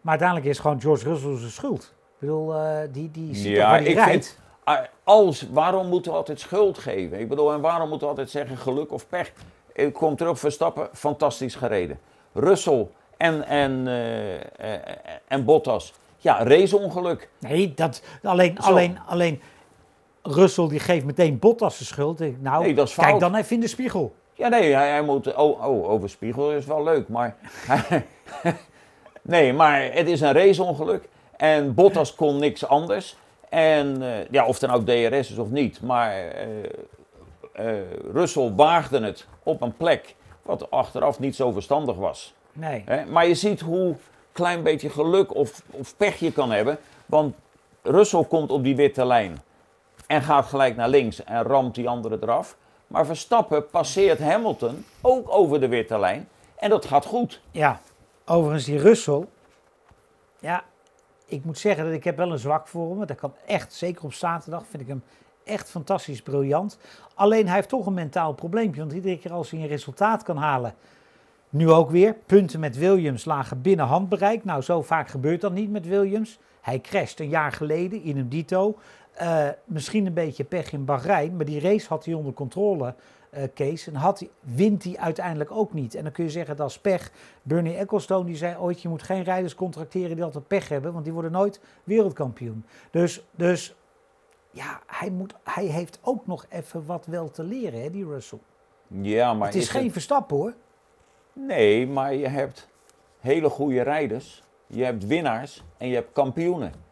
Maar 0.00 0.10
uiteindelijk 0.10 0.48
is 0.48 0.56
het 0.56 0.66
gewoon 0.66 0.80
George 0.80 1.08
Russell 1.08 1.38
zijn 1.38 1.50
schuld. 1.50 1.82
Ik 1.82 2.18
bedoel, 2.18 2.54
eh, 2.54 2.78
die, 2.92 3.10
die 3.10 3.34
ziet 3.34 3.54
toch 3.54 3.64
waar 3.64 3.78
die 3.78 3.88
ik 3.88 3.94
rijdt. 3.94 4.10
vind, 4.26 4.38
ah, 4.64 4.78
als, 5.04 5.46
waarom 5.50 5.88
moeten 5.88 6.10
we 6.10 6.16
altijd 6.16 6.40
schuld 6.40 6.78
geven? 6.78 7.20
Ik 7.20 7.28
bedoel, 7.28 7.52
en 7.52 7.60
waarom 7.60 7.88
moeten 7.88 8.06
we 8.06 8.12
altijd 8.12 8.30
zeggen 8.30 8.56
geluk 8.56 8.92
of 8.92 9.08
pech? 9.08 9.32
Ik 9.72 9.92
kom 9.92 10.16
terug, 10.16 10.38
Verstappen, 10.38 10.88
fantastisch 10.92 11.54
gereden. 11.54 11.98
Russell 12.32 12.88
en, 13.16 13.46
en, 13.46 13.86
eh, 13.86 14.34
eh, 14.74 14.80
en 15.28 15.44
Bottas, 15.44 15.92
ja, 16.16 16.44
raceongeluk. 16.44 17.28
Nee, 17.38 17.74
dat, 17.74 18.02
alleen, 18.22 18.56
Zo. 18.60 18.68
alleen, 18.68 18.98
alleen 19.06 19.40
Russell 20.30 20.68
die 20.68 20.80
geeft 20.80 21.04
meteen 21.04 21.38
Bottas 21.38 21.78
de 21.78 21.84
schuld. 21.84 22.18
Nou, 22.40 22.62
Nee, 22.62 22.74
dat 22.74 22.88
is 22.88 22.94
kijk 22.94 23.08
fout. 23.08 23.20
dan 23.20 23.34
even 23.34 23.54
in 23.54 23.60
de 23.60 23.68
spiegel. 23.68 24.14
Ja, 24.32 24.48
nee, 24.48 24.74
hij, 24.74 24.90
hij 24.90 25.02
moet. 25.02 25.34
Oh, 25.34 25.66
oh, 25.66 25.88
over 25.90 26.10
spiegel 26.10 26.52
is 26.52 26.66
wel 26.66 26.82
leuk, 26.84 27.08
maar. 27.08 27.36
nee, 29.22 29.52
maar 29.52 29.92
het 29.92 30.08
is 30.08 30.20
een 30.20 30.32
raceongeluk. 30.32 31.08
En 31.36 31.74
Bottas 31.74 32.14
kon 32.14 32.38
niks 32.38 32.66
anders. 32.66 33.16
En 33.48 34.02
eh, 34.02 34.30
ja, 34.30 34.46
of 34.46 34.62
er 34.62 34.68
nou 34.68 34.84
DRS 34.84 35.30
is 35.30 35.38
of 35.38 35.50
niet. 35.50 35.82
Maar 35.82 36.12
eh, 37.52 37.80
Russell 38.12 38.52
waagde 38.56 39.00
het 39.00 39.26
op 39.42 39.62
een 39.62 39.76
plek 39.76 40.14
wat 40.42 40.70
achteraf 40.70 41.18
niet 41.18 41.36
zo 41.36 41.50
verstandig 41.52 41.96
was. 41.96 42.34
Nee. 42.52 42.84
Maar 43.10 43.26
je 43.26 43.34
ziet 43.34 43.60
hoe 43.60 43.94
klein 44.32 44.62
beetje 44.62 44.90
geluk 44.90 45.34
of, 45.34 45.62
of 45.70 45.96
pech 45.96 46.18
je 46.18 46.32
kan 46.32 46.50
hebben. 46.50 46.78
Want 47.06 47.34
Russell 47.82 48.24
komt 48.24 48.50
op 48.50 48.64
die 48.64 48.76
witte 48.76 49.06
lijn 49.06 49.38
en 50.06 50.22
gaat 50.22 50.46
gelijk 50.46 50.76
naar 50.76 50.88
links 50.88 51.24
en 51.24 51.42
ramt 51.42 51.74
die 51.74 51.88
andere 51.88 52.18
eraf. 52.20 52.56
Maar 52.86 53.06
Verstappen 53.06 53.70
passeert 53.70 54.18
Hamilton 54.18 54.84
ook 55.00 55.26
over 55.30 55.60
de 55.60 55.68
witte 55.68 55.98
lijn 55.98 56.28
en 56.56 56.70
dat 56.70 56.84
gaat 56.84 57.04
goed. 57.04 57.40
Ja, 57.50 57.80
overigens 58.24 58.64
die 58.64 58.78
Russell. 58.78 59.26
Ja, 60.40 60.64
ik 61.26 61.44
moet 61.44 61.58
zeggen 61.58 61.84
dat 61.84 61.92
ik 61.92 62.04
heb 62.04 62.16
wel 62.16 62.32
een 62.32 62.38
zwak 62.38 62.68
voor 62.68 62.88
hem. 62.88 62.96
want 62.96 63.08
Dat 63.08 63.18
kan 63.18 63.34
echt, 63.46 63.72
zeker 63.72 64.04
op 64.04 64.12
zaterdag, 64.12 64.66
vind 64.66 64.82
ik 64.82 64.88
hem 64.88 65.02
echt 65.44 65.70
fantastisch 65.70 66.22
briljant. 66.22 66.78
Alleen 67.14 67.46
hij 67.46 67.54
heeft 67.54 67.68
toch 67.68 67.86
een 67.86 67.94
mentaal 67.94 68.32
probleempje. 68.32 68.80
Want 68.80 68.92
iedere 68.92 69.18
keer 69.18 69.32
als 69.32 69.50
hij 69.50 69.60
een 69.60 69.66
resultaat 69.66 70.22
kan 70.22 70.36
halen. 70.36 70.74
Nu 71.48 71.70
ook 71.70 71.90
weer, 71.90 72.16
punten 72.26 72.60
met 72.60 72.76
Williams 72.76 73.24
lagen 73.24 73.62
binnen 73.62 73.86
handbereik. 73.86 74.44
Nou, 74.44 74.62
zo 74.62 74.82
vaak 74.82 75.08
gebeurt 75.08 75.40
dat 75.40 75.52
niet 75.52 75.70
met 75.70 75.86
Williams. 75.86 76.38
Hij 76.60 76.80
crasht 76.80 77.20
een 77.20 77.28
jaar 77.28 77.52
geleden 77.52 78.02
in 78.02 78.16
een 78.16 78.28
dito. 78.28 78.78
Eh, 79.16 79.48
misschien 79.64 80.06
een 80.06 80.14
beetje 80.14 80.44
pech 80.44 80.72
in 80.72 80.84
Bahrein, 80.84 81.36
maar 81.36 81.44
die 81.44 81.60
race 81.60 81.88
had 81.88 82.04
hij 82.04 82.14
onder 82.14 82.32
controle, 82.32 82.94
eh, 83.30 83.42
Kees. 83.54 83.86
En 83.86 83.94
had 83.94 84.18
hij, 84.18 84.30
wint 84.40 84.84
hij 84.84 84.96
uiteindelijk 84.98 85.50
ook 85.50 85.72
niet. 85.72 85.94
En 85.94 86.02
dan 86.02 86.12
kun 86.12 86.24
je 86.24 86.30
zeggen 86.30 86.56
dat 86.56 86.70
is 86.70 86.78
pech. 86.78 87.10
Bernie 87.42 87.76
Ecclestone 87.76 88.24
die 88.24 88.36
zei 88.36 88.56
ooit, 88.56 88.82
je 88.82 88.88
moet 88.88 89.02
geen 89.02 89.22
rijders 89.22 89.54
contracteren 89.54 90.14
die 90.14 90.24
altijd 90.24 90.46
pech 90.46 90.68
hebben, 90.68 90.92
want 90.92 91.04
die 91.04 91.12
worden 91.12 91.32
nooit 91.32 91.60
wereldkampioen. 91.84 92.64
Dus, 92.90 93.24
dus 93.30 93.74
ja, 94.50 94.80
hij, 94.86 95.10
moet, 95.10 95.34
hij 95.44 95.64
heeft 95.64 95.98
ook 96.02 96.26
nog 96.26 96.46
even 96.48 96.86
wat 96.86 97.06
wel 97.06 97.30
te 97.30 97.42
leren, 97.42 97.82
hè, 97.82 97.90
die 97.90 98.06
Russell. 98.06 98.38
Ja, 98.88 99.34
maar 99.34 99.46
het 99.46 99.56
is, 99.56 99.68
geen 99.68 99.92
Verstappen 99.92 100.36
hoor. 100.36 100.54
Nee, 101.32 101.86
maar 101.86 102.14
je 102.14 102.28
hebt 102.28 102.68
hele 103.20 103.48
goede 103.48 103.82
rijders, 103.82 104.42
je 104.66 104.84
hebt 104.84 105.06
winnaars 105.06 105.64
en 105.76 105.88
je 105.88 105.94
hebt 105.94 106.12
kampioenen. 106.12 106.85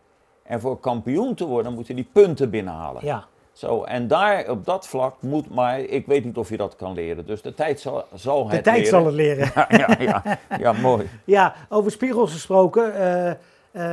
En 0.45 0.61
voor 0.61 0.81
kampioen 0.81 1.35
te 1.35 1.45
worden 1.47 1.73
moet 1.75 1.87
je 1.87 1.95
die 1.95 2.09
punten 2.13 2.51
binnenhalen. 2.51 3.05
Ja, 3.07 3.25
Zo, 3.53 3.83
en 3.83 4.09
daar 4.09 4.51
op 4.51 4.65
dat 4.65 4.87
vlak 4.87 5.15
moet 5.23 5.55
maar, 5.55 5.81
ik 5.81 6.07
weet 6.07 6.25
niet 6.25 6.37
of 6.37 6.49
je 6.49 6.57
dat 6.57 6.77
kan 6.77 6.93
leren. 6.95 7.27
Dus 7.27 7.43
de 7.43 7.55
tijd 7.55 7.81
zal, 7.81 8.05
zal 8.15 8.47
de 8.49 8.55
het 8.55 8.65
tijd 8.65 8.77
leren. 8.77 8.91
zal 8.91 9.05
het 9.07 9.15
leren. 9.15 9.51
Ja, 9.55 9.67
ja, 9.69 9.97
ja, 9.99 10.39
ja, 10.59 10.73
mooi. 10.73 11.09
Ja, 11.25 11.55
over 11.69 11.91
spiegels 11.91 12.33
gesproken. 12.33 12.95
eh, 12.95 13.31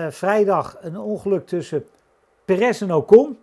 eh, 0.06 0.12
vrijdag 0.12 0.78
een 0.82 0.98
ongeluk 1.00 1.48
tussen 1.48 1.86
Perez 2.46 2.82
en 2.82 2.94
Ocon, 2.94 3.38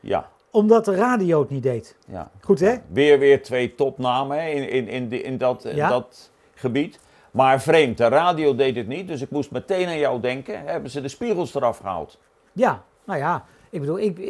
Ja, 0.00 0.28
omdat 0.50 0.84
de 0.84 0.94
radio 0.94 1.40
het 1.40 1.50
niet 1.50 1.62
deed. 1.62 1.96
ja. 2.06 2.30
Goed 2.40 2.60
hè? 2.60 2.74
Weer 2.88 3.18
weer 3.18 3.42
twee 3.42 3.74
topnamen 3.74 4.42
hè, 4.42 4.48
in, 4.48 4.68
in, 4.68 4.88
in, 4.88 5.08
die- 5.08 5.22
in, 5.22 5.38
dat, 5.38 5.64
in 5.64 5.76
Ja. 5.76 5.88
dat 5.88 6.30
gebied. 6.54 6.98
Maar 7.30 7.60
vreemd, 7.60 7.96
de 7.98 8.08
radio 8.08 8.54
deed 8.54 8.76
het 8.76 8.86
niet, 8.86 9.08
dus 9.08 9.20
ik 9.20 9.30
moest 9.30 9.50
meteen 9.50 9.86
aan 9.86 9.98
jou 9.98 10.20
denken. 10.20 10.62
Hebben 10.66 10.90
ze 10.90 11.00
de 11.00 11.08
spiegels 11.08 11.54
eraf 11.54 11.78
gehaald? 11.78 12.18
Ja, 12.58 12.84
nou 13.04 13.18
ja. 13.18 13.44
Ik 13.70 13.80
bedoel, 13.80 13.98
ik, 13.98 14.18
eh, 14.18 14.24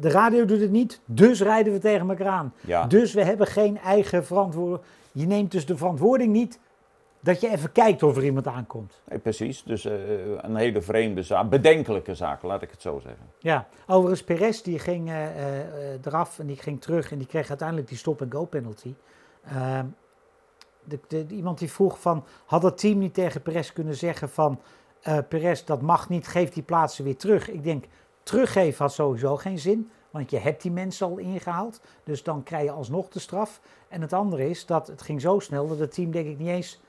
de 0.00 0.10
radio 0.10 0.44
doet 0.44 0.60
het 0.60 0.70
niet, 0.70 1.00
dus 1.04 1.40
rijden 1.42 1.72
we 1.72 1.78
tegen 1.78 2.08
elkaar 2.08 2.26
aan. 2.26 2.54
Ja, 2.60 2.86
Dus 2.86 3.12
we 3.12 3.24
hebben 3.24 3.46
geen 3.46 3.78
eigen 3.78 4.24
verantwoording. 4.24 4.80
Je 5.12 5.26
neemt 5.26 5.50
dus 5.50 5.66
de 5.66 5.76
verantwoording 5.76 6.32
niet 6.32 6.58
dat 7.20 7.40
je 7.40 7.50
even 7.50 7.72
kijkt 7.72 8.02
of 8.02 8.16
er 8.16 8.24
iemand 8.24 8.46
aankomt. 8.46 9.02
nee, 9.08 9.18
precies. 9.18 9.62
Dus 9.62 9.84
eh, 9.84 9.92
een 10.36 10.56
hele 10.56 10.80
vreemde 10.82 11.22
zaak, 11.22 11.48
bedenkelijke 11.50 12.14
zaak, 12.14 12.42
laat 12.42 12.62
ik 12.62 12.70
het 12.70 12.82
zo 12.82 12.98
zeggen. 13.02 13.26
Ja, 13.38 13.66
overigens 13.86 14.22
Perez 14.24 14.60
die 14.60 14.78
ging 14.78 15.08
eh, 15.10 15.26
eraf 16.04 16.38
en 16.38 16.46
die 16.46 16.56
ging 16.56 16.80
terug 16.80 17.12
en 17.12 17.18
die 17.18 17.26
kreeg 17.26 17.48
uiteindelijk 17.48 17.88
die 17.88 17.98
stop-and-go 17.98 18.44
penalty. 18.44 18.94
Ehm, 19.44 19.86
de, 20.84 20.98
de- 21.08 21.26
iemand 21.28 21.58
die 21.58 21.70
vroeg 21.72 22.00
van, 22.00 22.24
had 22.46 22.62
het 22.62 22.78
team 22.78 22.98
niet 22.98 23.14
tegen 23.14 23.42
Perez 23.42 23.72
kunnen 23.72 23.94
zeggen 23.96 24.28
van, 24.28 24.60
eh 25.02 25.18
Perez 25.28 25.64
dat 25.64 25.80
mag 25.80 26.08
niet, 26.08 26.26
geef 26.26 26.50
die 26.50 26.62
plaatsen 26.62 27.04
weer 27.04 27.16
terug. 27.16 27.50
Ik 27.50 27.64
denk, 27.64 27.84
teruggeven 28.22 28.84
had 28.84 28.92
sowieso 28.92 29.36
geen 29.36 29.58
zin, 29.58 29.90
want 30.10 30.30
je 30.30 30.38
hebt 30.38 30.62
die 30.62 30.70
mensen 30.70 31.06
al 31.06 31.18
ingehaald, 31.18 31.80
dus 32.04 32.22
dan 32.22 32.42
krijg 32.42 32.64
je 32.64 32.70
alsnog 32.70 33.08
de 33.08 33.18
straf. 33.18 33.60
En 33.88 34.00
het 34.00 34.12
andere 34.12 34.48
is 34.48 34.66
dat 34.66 34.86
het 34.86 35.02
ging 35.02 35.20
zo 35.20 35.38
snel 35.38 35.68
dat 35.68 35.78
het 35.78 35.94
team 35.94 36.10
denk 36.10 36.26
ik 36.26 36.38
niet 36.38 36.48
eens 36.48 36.80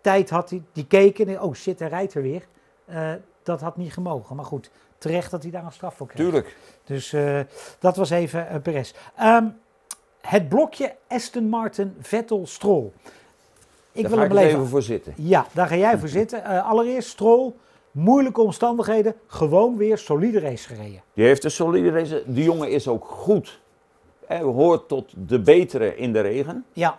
tijd 0.00 0.30
had, 0.30 0.48
die, 0.48 0.62
die 0.72 0.86
keken, 0.86 1.28
en, 1.28 1.40
oh 1.40 1.54
shit, 1.54 1.78
hij 1.78 1.88
rijdt 1.88 2.14
er 2.14 2.22
weer. 2.22 2.46
Eh, 2.84 3.12
dat 3.42 3.60
had 3.60 3.76
niet 3.76 3.92
gemogen, 3.92 4.36
maar 4.36 4.44
goed, 4.44 4.70
terecht 4.98 5.30
dat 5.30 5.42
hij 5.42 5.50
daar 5.50 5.64
een 5.64 5.72
straf 5.72 5.94
voor 5.94 6.06
kreeg. 6.06 6.20
Tuurlijk. 6.26 6.56
Dus 6.84 7.12
eh, 7.12 7.40
dat 7.78 7.96
was 7.96 8.10
even 8.10 8.48
uh, 8.52 8.60
Perez. 8.62 8.94
Ehm, 9.16 9.48
het 10.20 10.48
blokje 10.48 10.94
Aston 11.08 11.48
Martin, 11.48 11.96
Vettel, 12.00 12.46
Stroll. 12.46 12.92
Ik 13.96 14.02
Daar 14.02 14.10
wil 14.10 14.20
ga 14.20 14.34
hem 14.34 14.36
eens 14.44 14.52
even... 14.52 14.66
voor 14.66 14.82
zitten. 14.82 15.12
Ja, 15.16 15.46
daar 15.52 15.66
ga 15.66 15.76
jij 15.76 15.98
voor 15.98 16.08
zitten. 16.08 16.44
Eh, 16.44 16.68
allereerst 16.68 17.08
Stroll, 17.08 17.52
moeilijke 17.90 18.40
omstandigheden, 18.40 19.14
gewoon 19.26 19.76
weer 19.76 19.98
solide 19.98 20.40
race 20.40 20.68
gereden. 20.68 21.02
Die 21.14 21.24
heeft 21.24 21.44
een 21.44 21.50
solide 21.50 21.90
race. 21.90 22.22
Die 22.26 22.44
jongen 22.44 22.70
is 22.70 22.88
ook 22.88 23.04
goed. 23.04 23.60
Hij 24.26 24.40
hoort 24.40 24.88
tot 24.88 25.12
de 25.26 25.40
betere 25.40 25.96
in 25.96 26.12
de 26.12 26.20
regen. 26.20 26.64
Ja, 26.72 26.96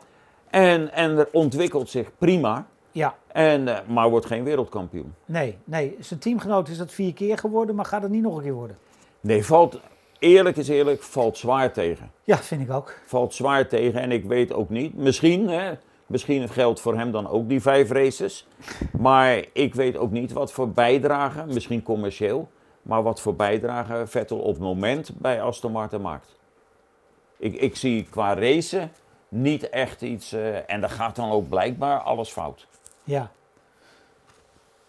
En, 0.49 0.91
en 0.93 1.17
er 1.17 1.29
ontwikkelt 1.31 1.89
zich 1.89 2.11
prima. 2.17 2.67
ja, 2.91 3.15
En, 3.27 3.67
eh, 3.67 3.77
maar 3.87 4.09
wordt 4.09 4.25
geen 4.25 4.43
wereldkampioen. 4.43 5.13
nee, 5.25 5.57
nee. 5.63 5.95
Zijn 5.99 6.19
teamgenoot 6.19 6.67
is 6.67 6.77
dat 6.77 6.91
vier 6.91 7.13
keer 7.13 7.37
geworden, 7.37 7.75
maar 7.75 7.85
gaat 7.85 8.01
het 8.01 8.11
niet 8.11 8.21
nog 8.23 8.35
een 8.37 8.43
keer 8.43 8.53
worden? 8.53 8.77
Nee, 9.21 9.45
valt, 9.45 9.79
eerlijk 10.19 10.57
is 10.57 10.67
eerlijk, 10.67 11.03
valt 11.03 11.37
zwaar 11.37 11.73
tegen. 11.73 12.11
Ja, 12.23 12.37
vind 12.37 12.61
ik 12.61 12.71
ook. 12.71 12.93
Valt 13.05 13.33
zwaar 13.33 13.67
tegen 13.67 14.01
en 14.01 14.11
ik 14.11 14.25
weet 14.25 14.53
ook 14.53 14.69
niet. 14.69 14.95
Misschien, 14.97 15.49
hè, 15.49 15.73
misschien 16.07 16.49
geldt 16.49 16.79
voor 16.79 16.95
hem 16.95 17.11
dan 17.11 17.29
ook 17.29 17.49
die 17.49 17.61
vijf 17.61 17.91
races. 17.91 18.47
Maar 18.97 19.45
ik 19.53 19.75
weet 19.75 19.97
ook 19.97 20.11
niet 20.11 20.31
wat 20.31 20.51
voor 20.51 20.69
bijdrage, 20.69 21.45
misschien 21.45 21.83
commercieel, 21.83 22.49
maar 22.81 23.03
wat 23.03 23.21
voor 23.21 23.35
bijdrage 23.35 24.03
Vettel 24.07 24.39
op 24.39 24.53
het 24.53 24.63
moment 24.63 25.11
bij 25.17 25.41
Aston 25.41 25.71
Martin 25.71 26.01
maakt. 26.01 26.35
Ik, 27.37 27.53
ik 27.53 27.75
zie 27.75 28.07
qua 28.09 28.33
racen 28.33 28.91
niet 29.29 29.69
echt 29.69 30.01
iets, 30.01 30.31
eh, 30.31 30.69
en 30.69 30.81
dan 30.81 30.89
gaat 30.89 31.15
dan 31.15 31.31
ook 31.31 31.49
blijkbaar 31.49 31.99
alles 31.99 32.29
fout. 32.29 32.67
Ja. 33.03 33.31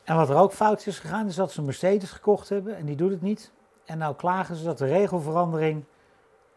En 0.04 0.16
wat 0.16 0.28
er 0.28 0.36
ook 0.36 0.52
fout 0.52 0.86
is 0.86 0.98
gegaan, 0.98 1.26
is 1.26 1.34
dat 1.34 1.52
ze 1.52 1.58
een 1.58 1.64
Mercedes 1.64 2.10
gekocht 2.10 2.48
hebben 2.48 2.76
en 2.76 2.86
die 2.86 2.96
doet 2.96 3.10
het 3.10 3.22
niet. 3.22 3.52
En 3.84 3.98
nou 3.98 4.14
klagen 4.14 4.56
ze 4.56 4.64
dat 4.64 4.78
de 4.78 4.86
regelverandering 4.86 5.84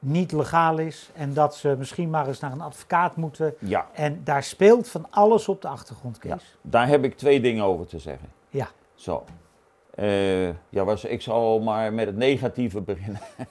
niet 0.01 0.31
legaal 0.31 0.77
is 0.77 1.09
en 1.13 1.33
dat 1.33 1.55
ze 1.55 1.75
misschien 1.77 2.09
maar 2.09 2.27
eens 2.27 2.39
naar 2.39 2.51
een 2.51 2.61
advocaat 2.61 3.15
moeten. 3.15 3.53
Ja, 3.59 3.87
En 3.93 4.21
daar 4.23 4.43
speelt 4.43 4.89
van 4.89 5.05
alles 5.09 5.47
op 5.47 5.61
de 5.61 5.67
achtergrond, 5.67 6.17
Kees. 6.17 6.31
Ja. 6.31 6.39
daar 6.61 6.87
heb 6.87 7.03
ik 7.03 7.17
twee 7.17 7.41
dingen 7.41 7.63
over 7.63 7.85
te 7.85 7.99
zeggen. 7.99 8.29
Ja. 8.49 8.67
Zo. 8.95 9.23
Eh, 9.95 10.47
ja, 10.47 10.83
was, 10.83 11.05
ik 11.05 11.21
zal 11.21 11.59
maar 11.59 11.93
met 11.93 12.05
het 12.05 12.15
negatieve 12.15 12.81
beginnen. 12.81 13.21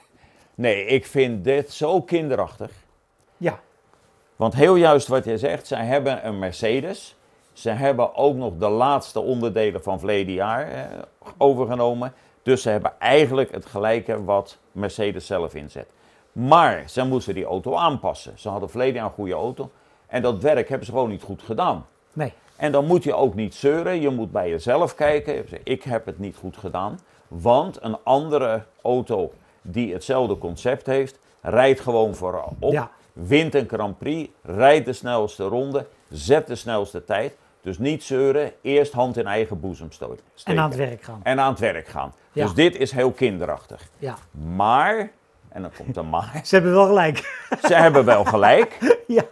nee, 0.54 0.84
ik 0.84 1.06
vind 1.06 1.44
dit 1.44 1.72
zo 1.72 2.02
kinderachtig. 2.02 2.70
Ja, 3.36 3.60
Want 4.36 4.54
heel 4.54 4.74
juist 4.74 5.08
wat 5.08 5.24
je 5.24 5.38
zegt, 5.38 5.66
zij 5.66 5.84
hebben 5.86 6.26
een 6.26 6.38
Mercedes. 6.38 7.16
Ze 7.52 7.70
hebben 7.70 8.14
ook 8.14 8.36
nog 8.36 8.56
de 8.56 8.68
laatste 8.68 9.20
onderdelen 9.20 9.82
van 9.82 9.98
verleden 9.98 10.34
jaar 10.34 10.68
eh, 10.70 10.98
overgenomen. 11.36 12.12
Dus 12.42 12.62
ze 12.62 12.70
hebben 12.70 12.92
eigenlijk 12.98 13.50
het 13.50 13.66
gelijke 13.66 14.24
wat 14.24 14.58
Mercedes 14.72 15.26
zelf 15.26 15.54
inzet. 15.54 15.86
Maar 16.32 16.82
ze 16.86 17.04
moesten 17.04 17.34
die 17.34 17.44
auto 17.44 17.74
aanpassen. 17.74 18.32
Ze 18.38 18.48
hadden 18.48 18.70
verleden 18.70 18.94
jaar 18.94 19.04
een 19.04 19.10
goede 19.10 19.32
auto. 19.32 19.70
En 20.06 20.22
dat 20.22 20.42
werk 20.42 20.68
hebben 20.68 20.86
ze 20.86 20.92
gewoon 20.92 21.08
niet 21.08 21.22
goed 21.22 21.42
gedaan. 21.42 21.86
nee. 22.12 22.32
En 22.56 22.72
dan 22.72 22.86
moet 22.86 23.04
je 23.04 23.14
ook 23.14 23.34
niet 23.34 23.54
zeuren. 23.54 24.00
Je 24.00 24.10
moet 24.10 24.32
bij 24.32 24.48
jezelf 24.50 24.94
kijken. 24.94 25.46
Ik 25.64 25.82
heb 25.82 26.06
het 26.06 26.18
niet 26.18 26.36
goed 26.36 26.56
gedaan. 26.56 26.98
Want 27.28 27.82
een 27.82 27.96
andere 28.02 28.64
auto 28.82 29.32
die 29.62 29.92
hetzelfde 29.92 30.38
concept 30.38 30.86
heeft, 30.86 31.18
rijdt 31.40 31.80
gewoon 31.80 32.14
voorop. 32.14 32.54
Ja. 32.60 32.90
Wint 33.12 33.54
een 33.54 33.68
Grand 33.68 33.98
Prix, 33.98 34.30
rijdt 34.42 34.86
de 34.86 34.92
snelste 34.92 35.44
ronde, 35.44 35.86
zet 36.08 36.46
de 36.46 36.54
snelste 36.54 37.04
tijd. 37.04 37.36
Dus 37.60 37.78
niet 37.78 38.02
zeuren, 38.02 38.52
eerst 38.62 38.92
hand 38.92 39.16
in 39.16 39.26
eigen 39.26 39.60
boezem 39.60 39.92
stoten. 39.92 40.16
En 40.16 40.30
steken. 40.34 40.60
aan 40.60 40.68
het 40.68 40.78
werk 40.78 41.02
gaan. 41.02 41.20
En 41.22 41.40
aan 41.40 41.50
het 41.50 41.60
werk 41.60 41.88
gaan. 41.88 42.14
Ja. 42.32 42.44
Dus 42.44 42.54
dit 42.54 42.76
is 42.76 42.92
heel 42.92 43.12
kinderachtig. 43.12 43.88
Ja. 43.98 44.16
Maar, 44.54 45.10
en 45.52 45.62
dan 45.62 45.70
komt 45.76 45.96
een 45.96 46.08
maar, 46.08 46.40
Ze 46.44 46.54
hebben 46.54 46.72
wel 46.72 46.86
gelijk. 46.86 47.18
ze 47.68 47.74
hebben 47.74 48.04
wel 48.04 48.24
gelijk. 48.24 48.78
ja. 49.06 49.24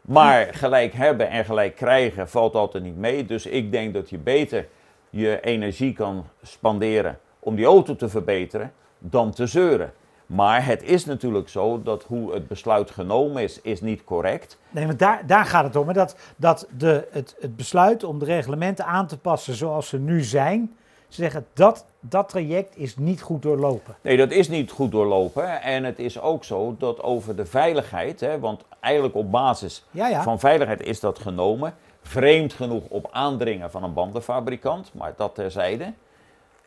Maar 0.00 0.48
gelijk 0.54 0.92
hebben 0.92 1.30
en 1.30 1.44
gelijk 1.44 1.76
krijgen 1.76 2.28
valt 2.28 2.54
altijd 2.54 2.84
niet 2.84 2.96
mee. 2.96 3.24
Dus 3.24 3.46
ik 3.46 3.72
denk 3.72 3.94
dat 3.94 4.10
je 4.10 4.18
beter 4.18 4.68
je 5.10 5.40
energie 5.40 5.92
kan 5.92 6.24
spanderen 6.42 7.18
om 7.38 7.56
die 7.56 7.64
auto 7.64 7.96
te 7.96 8.08
verbeteren 8.08 8.72
dan 8.98 9.30
te 9.30 9.46
zeuren. 9.46 9.92
Maar 10.26 10.66
het 10.66 10.82
is 10.82 11.04
natuurlijk 11.04 11.48
zo 11.48 11.82
dat 11.82 12.04
hoe 12.04 12.32
het 12.32 12.48
besluit 12.48 12.90
genomen 12.90 13.42
is, 13.42 13.60
is 13.60 13.80
niet 13.80 14.04
correct. 14.04 14.58
Nee, 14.70 14.86
maar 14.86 14.96
daar, 14.96 15.26
daar 15.26 15.44
gaat 15.44 15.64
het 15.64 15.76
om. 15.76 15.86
Hè? 15.88 15.92
Dat, 15.92 16.16
dat 16.36 16.68
de, 16.76 17.08
het, 17.10 17.36
het 17.40 17.56
besluit 17.56 18.04
om 18.04 18.18
de 18.18 18.24
reglementen 18.24 18.86
aan 18.86 19.06
te 19.06 19.18
passen 19.18 19.54
zoals 19.54 19.88
ze 19.88 19.98
nu 19.98 20.22
zijn, 20.22 20.76
ze 21.14 21.22
zeggen 21.22 21.46
dat 21.52 21.86
dat 22.00 22.28
traject 22.28 22.76
is 22.76 22.96
niet 22.96 23.22
goed 23.22 23.42
doorlopen. 23.42 23.94
Nee, 24.00 24.16
dat 24.16 24.30
is 24.30 24.48
niet 24.48 24.70
goed 24.70 24.90
doorlopen. 24.90 25.62
En 25.62 25.84
het 25.84 25.98
is 25.98 26.20
ook 26.20 26.44
zo 26.44 26.74
dat 26.78 27.02
over 27.02 27.36
de 27.36 27.46
veiligheid, 27.46 28.20
hè, 28.20 28.38
want 28.38 28.64
eigenlijk 28.80 29.14
op 29.14 29.30
basis 29.30 29.84
Ja, 29.90 30.08
ja. 30.08 30.22
van 30.22 30.40
veiligheid 30.40 30.82
is 30.82 31.00
dat 31.00 31.18
genomen. 31.18 31.74
Vreemd 32.02 32.52
genoeg 32.52 32.84
op 32.88 33.08
aandringen 33.10 33.70
van 33.70 33.82
een 33.82 33.92
bandenfabrikant, 33.92 34.90
maar 34.94 35.12
dat 35.16 35.34
terzijde. 35.34 35.92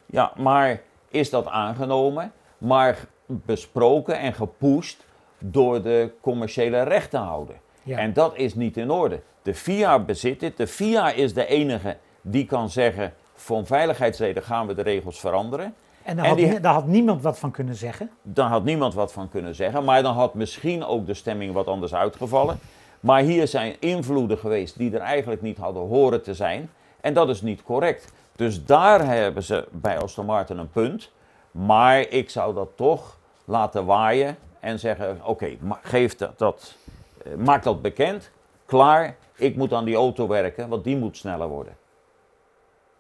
Ja, 0.06 0.32
maar 0.38 0.82
is 1.10 1.30
dat 1.30 1.48
aangenomen, 1.48 2.32
maar 2.58 2.98
besproken 3.26 4.20
en 4.20 4.34
gepusht 4.34 5.06
door 5.40 5.82
de 5.82 6.12
commerciële 6.22 6.82
rechtenhouder. 6.82 7.56
Ja. 7.84 7.98
En 7.98 8.14
dat 8.14 8.36
is 8.36 8.56
niet 8.56 8.78
in 8.78 8.92
orde. 8.92 9.22
De 9.42 9.54
FIA 9.54 10.00
bezit 10.00 10.40
dit. 10.40 10.58
De 10.58 10.68
FIA 10.68 11.12
is 11.12 11.34
de 11.34 11.46
enige 11.46 11.98
die 12.22 12.46
kan 12.46 12.70
zeggen, 12.70 13.14
van 13.36 13.66
veiligheidsreden 13.66 14.44
gaan 14.44 14.68
we 14.68 14.74
de 14.74 14.82
regels 14.82 15.20
veranderen. 15.20 15.74
En 16.04 16.16
daar 16.16 16.24
en 16.26 16.30
had, 16.32 16.40
die- 16.40 16.48
nie- 16.50 16.60
daar 16.60 16.74
had 16.74 16.88
niemand 16.88 17.22
wat 17.22 17.40
van 17.40 17.52
kunnen 17.52 17.76
zeggen. 17.76 18.10
Dan 18.22 18.48
had 18.48 18.64
niemand 18.64 18.94
wat 18.94 19.12
van 19.14 19.30
kunnen 19.30 19.56
zeggen, 19.56 19.84
maar 19.84 20.04
dan 20.04 20.14
had 20.14 20.34
misschien 20.34 20.86
ook 20.86 21.06
de 21.06 21.14
stemming 21.14 21.54
wat 21.54 21.68
anders 21.68 21.94
uitgevallen. 21.96 22.60
Maar 23.00 23.22
hier 23.22 23.48
zijn 23.48 23.76
invloeden 23.80 24.38
geweest 24.38 24.78
die 24.78 24.94
er 24.94 25.00
eigenlijk 25.02 25.42
niet 25.42 25.58
hadden 25.58 25.88
horen 25.88 26.24
te 26.24 26.34
zijn. 26.34 26.70
En 27.02 27.14
dat 27.14 27.30
is 27.30 27.42
niet 27.42 27.64
correct. 27.64 28.12
Dus 28.36 28.66
daar 28.66 29.06
hebben 29.08 29.44
ze 29.44 29.68
bij 29.72 30.00
Aston 30.00 30.26
Martin 30.26 30.58
een 30.58 30.70
punt. 30.72 31.12
Maar 31.52 32.00
ik 32.00 32.30
zou 32.30 32.54
dat 32.54 32.70
toch 32.76 33.18
laten 33.46 33.86
waaien 33.86 34.38
en 34.60 34.80
zeggen: 34.80 35.20
oké, 35.24 35.50
geef 35.82 36.16
dat, 36.16 36.38
dat, 36.40 36.76
eh, 37.24 37.34
maak 37.36 37.64
dat 37.64 37.82
bekend. 37.82 38.30
Klaar, 38.66 39.16
ik 39.36 39.56
moet 39.56 39.74
aan 39.74 39.86
die 39.86 39.96
auto 39.96 40.28
werken, 40.28 40.70
want 40.70 40.84
die 40.84 40.98
moet 40.98 41.18
sneller 41.18 41.48
worden. 41.48 41.76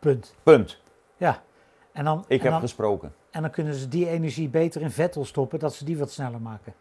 Punt. 0.05 0.35
Punt. 0.43 0.81
Ja. 1.17 1.41
En 1.91 2.03
dan, 2.05 2.23
Ik 2.27 2.37
en, 2.37 2.43
heb 2.43 2.51
dan, 2.51 2.61
gesproken. 2.61 3.13
en 3.31 3.41
dan 3.41 3.51
kunnen 3.51 3.73
ze 3.73 3.87
die 3.87 4.09
energie 4.09 4.49
beter 4.49 4.81
in 4.81 4.91
Vettel 4.91 5.25
stoppen, 5.25 5.59
dat 5.59 5.73
ze 5.73 5.85
die 5.85 5.97
wat 5.97 6.11
sneller 6.11 6.41
maken. 6.41 6.73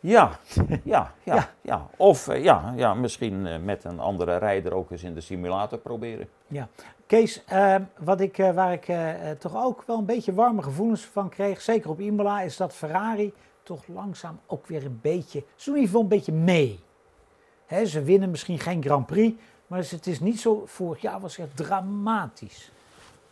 Ja, 0.00 0.38
ja, 0.68 0.78
ja, 0.84 1.14
Ja. 1.34 1.50
ja. 1.60 1.88
Of 1.96 2.28
eh, 2.28 2.42
ja, 2.44 2.72
ja, 2.76 2.94
misschien 2.94 3.46
eh, 3.46 3.58
met 3.58 3.84
een 3.84 3.98
andere 4.00 4.36
rijder 4.36 4.74
ook 4.74 4.90
eens 4.90 5.02
in 5.02 5.14
de 5.14 5.20
simulator 5.20 5.78
proberen. 5.78 6.28
Kees, 7.06 7.44
eh, 7.44 7.76
wat 7.98 8.20
ik, 8.20 8.38
eh, 8.38 8.50
waar 8.54 8.72
ik 8.72 8.86
toch 9.38 9.56
ook 9.64 9.82
wel 9.86 9.98
een 9.98 10.04
beetje 10.04 10.34
warme 10.34 10.62
gevoelens 10.62 11.04
van 11.04 11.28
kreeg, 11.28 11.60
zeker 11.60 11.90
op 11.90 12.00
Imola, 12.00 12.40
is 12.40 12.56
dat 12.56 12.74
Ferrari 12.74 13.32
toch 13.62 13.86
langzaam 13.86 14.40
ook 14.46 14.66
weer 14.66 14.84
een 14.84 14.98
beetje, 15.02 15.44
ze 15.56 15.64
doen 15.64 15.74
in 15.74 15.80
ieder 15.80 15.86
geval 15.86 16.00
een 16.02 16.16
beetje 16.16 16.32
mee. 16.32 16.80
Hè, 17.66 17.86
ze 17.86 18.02
winnen 18.02 18.30
misschien 18.30 18.58
geen 18.58 18.82
Grand 18.82 19.06
Prix, 19.06 19.40
maar 19.66 19.78
het 19.78 20.06
is 20.06 20.20
niet 20.20 20.40
zo, 20.40 20.62
vorig 20.66 21.00
jaar 21.02 21.20
was 21.20 21.36
het 21.36 21.46
echt 21.46 21.56
dramatisch. 21.68 22.70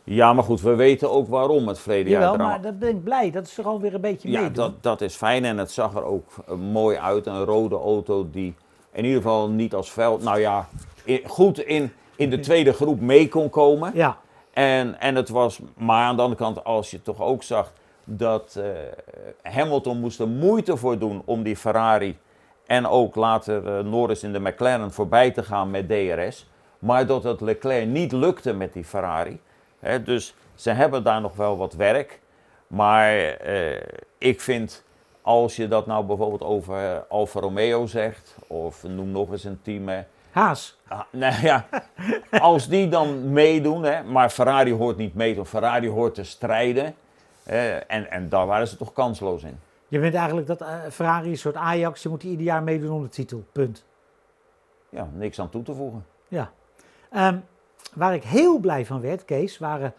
Ja, 0.05 0.33
maar 0.33 0.45
goed, 0.45 0.61
we 0.61 0.75
weten 0.75 1.11
ook 1.11 1.29
waarom 1.29 1.69
het 1.69 1.79
verleden 1.79 2.11
jaar 2.11 2.21
Jawel, 2.21 2.35
drama- 2.37 2.51
maar 2.51 2.61
dat 2.63 2.79
ben 2.79 2.89
ik 2.89 3.05
blij, 3.05 3.31
dat 3.31 3.49
ze 3.49 3.61
er 3.63 3.69
alweer 3.69 3.95
een 3.95 4.01
beetje 4.01 4.31
mee 4.31 4.43
Ja, 4.43 4.49
dat, 4.49 4.83
dat 4.83 5.01
is 5.01 5.15
fijn 5.15 5.45
en 5.45 5.59
het 5.59 5.71
zag 5.71 5.95
er 5.95 6.05
ook 6.05 6.31
eh, 6.49 6.55
mooi 6.55 6.97
uit. 6.97 7.27
Een 7.27 7.45
rode 7.45 7.77
auto 7.77 8.31
die 8.31 8.55
in 8.93 9.05
ieder 9.05 9.23
geval 9.23 9.49
niet 9.49 9.75
als 9.75 9.93
veld, 9.93 10.23
nou 10.23 10.39
ja, 10.41 10.69
goed 11.27 11.59
in, 11.61 11.93
in 12.17 12.31
de 12.31 12.41
tweede 12.41 12.73
groep 12.73 13.01
mee 13.01 13.29
kon 13.29 13.51
komen. 13.51 13.91
Ja, 13.95 14.17
En, 14.53 15.01
en 15.01 15.15
het 15.15 15.29
was, 15.29 15.59
maar 15.77 16.05
aan 16.05 16.17
de 16.17 16.23
andere 16.23 16.41
kant, 16.41 16.65
als 16.65 16.91
je 16.91 17.03
toch 17.03 17.21
ook 17.21 17.43
zag 17.43 17.73
dat 18.05 18.57
eh, 18.57 19.53
Hamilton 19.53 20.01
moest 20.01 20.21
er 20.21 20.29
moeite 20.29 20.77
voor 20.77 20.99
doen 20.99 21.23
om 21.25 21.43
die 21.43 21.57
Ferrari 21.57 22.19
en 22.67 22.87
ook 22.87 23.15
later 23.15 23.67
eh, 23.67 23.85
Norris 23.85 24.23
in 24.23 24.33
de 24.33 24.41
McLaren 24.41 24.93
voorbij 24.93 25.31
te 25.31 25.43
gaan 25.43 25.71
met 25.71 25.89
DRS. 25.89 26.51
Maar 26.79 27.07
dat 27.07 27.25
het 27.25 27.41
Leclerc 27.41 27.87
niet 27.87 28.13
lukte 28.13 28.53
met 28.53 28.73
die 28.73 28.85
Ferrari. 28.85 29.41
Dus 30.05 30.35
ze 30.55 30.71
hebben 30.71 31.03
daar 31.03 31.21
nog 31.21 31.37
wel 31.37 31.57
wat 31.57 31.75
werk. 31.75 32.21
Maar 32.67 33.17
eh, 33.17 33.83
ik 34.19 34.41
vind, 34.41 34.85
als 35.23 35.57
je 35.57 35.69
dat 35.69 35.87
nou 35.87 36.05
bijvoorbeeld 36.05 36.43
over 36.43 37.05
Alfa 37.09 37.41
Romeo 37.41 37.87
zegt, 37.87 38.37
of 38.47 38.83
noem 38.83 39.11
nog 39.11 39.31
eens 39.31 39.45
een 39.45 39.61
team, 39.63 39.89
hè, 39.89 40.03
Haas. 40.31 40.79
Ah, 40.89 41.01
nou 41.11 41.35
ja, 41.43 41.67
als 42.41 42.69
die 42.69 42.89
dan 42.89 43.33
meedoen, 43.33 43.83
hè, 43.83 44.03
maar 44.03 44.31
Ferrari 44.31 44.73
hoort 44.73 44.97
niet 44.97 45.15
mee, 45.15 45.35
want 45.35 45.49
Ferrari 45.49 45.89
hoort 45.89 46.15
te 46.15 46.25
strijden. 46.25 46.95
en, 47.87 48.11
en 48.11 48.29
daar 48.29 48.47
waren 48.47 48.69
ze 48.69 48.77
toch 48.77 48.93
kansloos 48.93 49.43
in. 49.43 49.59
Je 49.93 50.01
vindt 50.01 50.17
eigenlijk 50.17 50.47
dat 50.47 50.61
eh, 50.61 50.81
Ferrari 50.91 51.31
een 51.31 51.39
soort 51.39 51.55
Ajax, 51.55 52.03
je 52.03 52.09
moet 52.09 52.23
ieder 52.23 52.45
jaar 52.45 52.63
meedoen 52.63 52.91
om 52.91 53.03
de 53.03 53.09
titel. 53.09 53.45
Punt. 53.53 53.85
Ja, 54.89 55.09
niks 55.15 55.41
aan 55.41 55.49
toe 55.49 55.63
te 55.63 55.75
voegen. 55.75 56.07
Ja. 56.29 56.53
Ehm, 57.11 57.39
waar 57.95 58.15
ik 58.15 58.23
heel 58.23 58.59
blij 58.59 58.87
van 58.87 59.01
werd, 59.01 59.25
Kees, 59.25 59.59
waren 59.59 59.95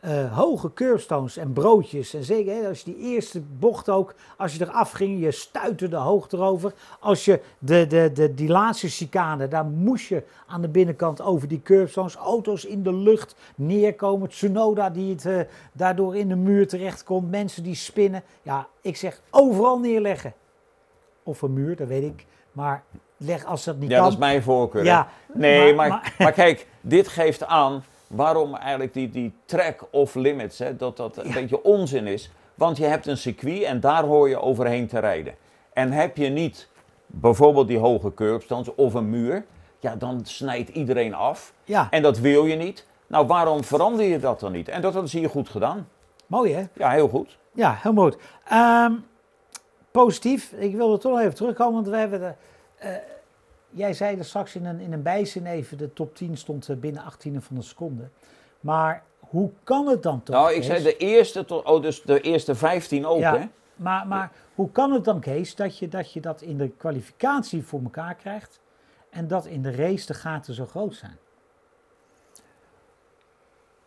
eh, 0.00 0.36
hoge 0.38 0.72
curbstones 0.72 1.36
en 1.36 1.52
broodjes. 1.52 2.14
En 2.14 2.24
zeker 2.24 2.54
hè, 2.62 2.68
als 2.68 2.78
je 2.82 2.84
die 2.94 2.96
eerste 3.14 3.40
bocht 3.40 3.88
ook, 3.88 4.14
als 4.36 4.54
je 4.54 4.64
eraf 4.64 4.90
ging, 4.90 5.20
je 5.20 5.30
stuitte 5.30 5.88
de 5.88 5.96
hoogte 5.96 6.36
erover. 6.36 6.72
Als 7.00 7.24
je 7.24 7.40
de, 7.58 7.86
de, 7.86 8.10
de, 8.14 8.34
die 8.34 8.48
laatste 8.48 8.88
chicane, 8.88 9.48
daar 9.48 9.64
moest 9.64 10.08
je 10.08 10.22
aan 10.46 10.60
de 10.60 10.68
binnenkant 10.68 11.22
over 11.22 11.48
die 11.48 11.62
curbstones, 11.62 12.14
auto's 12.14 12.64
in 12.64 12.82
de 12.82 12.92
lucht 12.94 13.34
neerkomen. 13.54 14.28
Tsunoda 14.28 14.90
die 14.90 15.12
het 15.12 15.26
eh, 15.26 15.40
daardoor 15.72 16.16
in 16.16 16.28
de 16.28 16.36
muur 16.36 16.68
terecht 16.68 17.04
komt, 17.04 17.30
mensen 17.30 17.62
die 17.62 17.74
spinnen. 17.74 18.22
Ja, 18.42 18.66
ik 18.80 18.96
zeg 18.96 19.20
overal 19.30 19.78
neerleggen. 19.78 20.32
Of 21.22 21.42
een 21.42 21.52
muur, 21.52 21.76
dat 21.76 21.88
weet 21.88 22.02
ik. 22.04 22.26
Maar 22.52 22.82
leg 23.16 23.44
als 23.44 23.64
dat 23.64 23.76
niet 23.78 23.90
Ja, 23.90 23.94
kan. 23.94 24.04
dat 24.04 24.12
is 24.12 24.18
mijn 24.18 24.42
voorkeur. 24.42 24.84
Ja, 24.84 25.08
Nee, 25.34 25.74
maar- 25.74 25.88
maar, 25.88 26.14
maar, 26.18 26.32
kijk, 26.32 26.66
dit 26.80 27.08
geeft 27.08 27.44
aan 27.44 27.84
waarom 28.08 28.54
eigenlijk 28.54 28.92
die, 28.92 29.10
die 29.10 29.32
track 29.44 29.86
off 29.90 30.14
limits, 30.14 30.58
hè, 30.58 30.76
dat 30.76 30.96
dat 30.96 31.16
een 31.16 31.32
beetje 31.32 31.62
onzin 31.62 32.06
is. 32.06 32.30
Want 32.54 32.76
je 32.76 32.84
hebt 32.84 33.06
een 33.06 33.16
circuit 33.16 33.62
en 33.62 33.80
daar 33.80 34.04
hoor 34.04 34.28
je 34.28 34.40
overheen 34.40 34.86
te 34.86 34.98
rijden. 34.98 35.34
En 35.72 35.92
heb 35.92 36.16
je 36.16 36.28
niet 36.28 36.68
bijvoorbeeld 37.06 37.68
die 37.68 37.78
hoge 37.78 38.14
curbstones 38.14 38.74
of 38.74 38.94
een 38.94 39.10
muur, 39.10 39.44
ja, 39.78 39.96
dan 39.96 40.20
snijdt 40.24 40.68
iedereen 40.68 41.14
af. 41.14 41.52
Ja, 41.64 41.86
En 41.90 42.02
dat 42.02 42.18
wil 42.18 42.46
je 42.46 42.56
niet. 42.56 42.86
Nou, 43.06 43.26
waarom 43.26 43.64
verander 43.64 44.04
je 44.06 44.18
dat 44.18 44.40
dan 44.40 44.52
niet? 44.52 44.68
En 44.68 44.80
dat 44.80 44.92
hadden 44.92 45.10
ze 45.10 45.18
hier 45.18 45.30
goed 45.30 45.48
gedaan. 45.48 45.88
mooi 46.26 46.52
hè? 46.54 46.64
Ja, 46.72 46.90
heel 46.90 47.08
goed. 47.08 47.38
Ja, 47.52 47.78
heel 47.82 47.92
mooi. 47.92 48.14
Ehm, 48.48 48.92
positief, 49.90 50.52
ik 50.52 50.76
wilde 50.76 50.98
toch 50.98 51.12
nog 51.12 51.20
even 51.20 51.34
terugkomen, 51.34 51.74
want 51.74 51.88
we 51.88 51.96
hebben 51.96 52.20
de, 52.20 52.32
eh, 52.76 52.90
jij 53.70 53.92
zei 53.94 54.18
er 54.18 54.24
straks 54.24 54.54
in 54.54 54.64
een, 54.66 54.80
in 54.80 54.92
een 54.92 55.02
bijzin 55.02 55.46
even, 55.46 55.78
de 55.78 55.92
top 55.92 56.14
10 56.16 56.36
stond 56.36 56.68
eh, 56.68 56.76
binnen 56.76 57.02
18 57.04 57.42
van 57.42 57.56
een 57.56 57.62
seconde. 57.62 58.08
Maar 58.60 59.02
hoe 59.18 59.50
kan 59.64 59.86
het 59.86 60.02
dan 60.02 60.22
toch? 60.22 60.36
Nou, 60.36 60.48
ik 60.50 60.56
Kees? 60.56 60.66
zei 60.66 60.82
de 60.82 60.96
eerste 60.96 61.44
tot, 61.44 61.64
oh, 61.64 61.82
dus 61.82 62.02
de 62.02 62.20
eerste 62.20 62.54
15 62.54 63.06
ook, 63.06 63.18
Ja. 63.18 63.38
hè? 63.38 63.46
Maar, 63.76 64.06
maar 64.06 64.32
hoe 64.54 64.70
kan 64.70 64.92
het 64.92 65.04
dan, 65.04 65.20
Kees, 65.20 65.54
dat 65.54 65.78
je, 65.78 65.88
dat 65.88 66.12
je 66.12 66.20
dat 66.20 66.42
in 66.42 66.58
de 66.58 66.68
kwalificatie 66.68 67.64
voor 67.64 67.80
elkaar 67.82 68.14
krijgt 68.14 68.60
en 69.10 69.28
dat 69.28 69.46
in 69.46 69.62
de 69.62 69.70
race 69.70 70.06
de 70.06 70.14
gaten 70.14 70.54
zo 70.54 70.66
groot 70.66 70.94
zijn? 70.94 71.16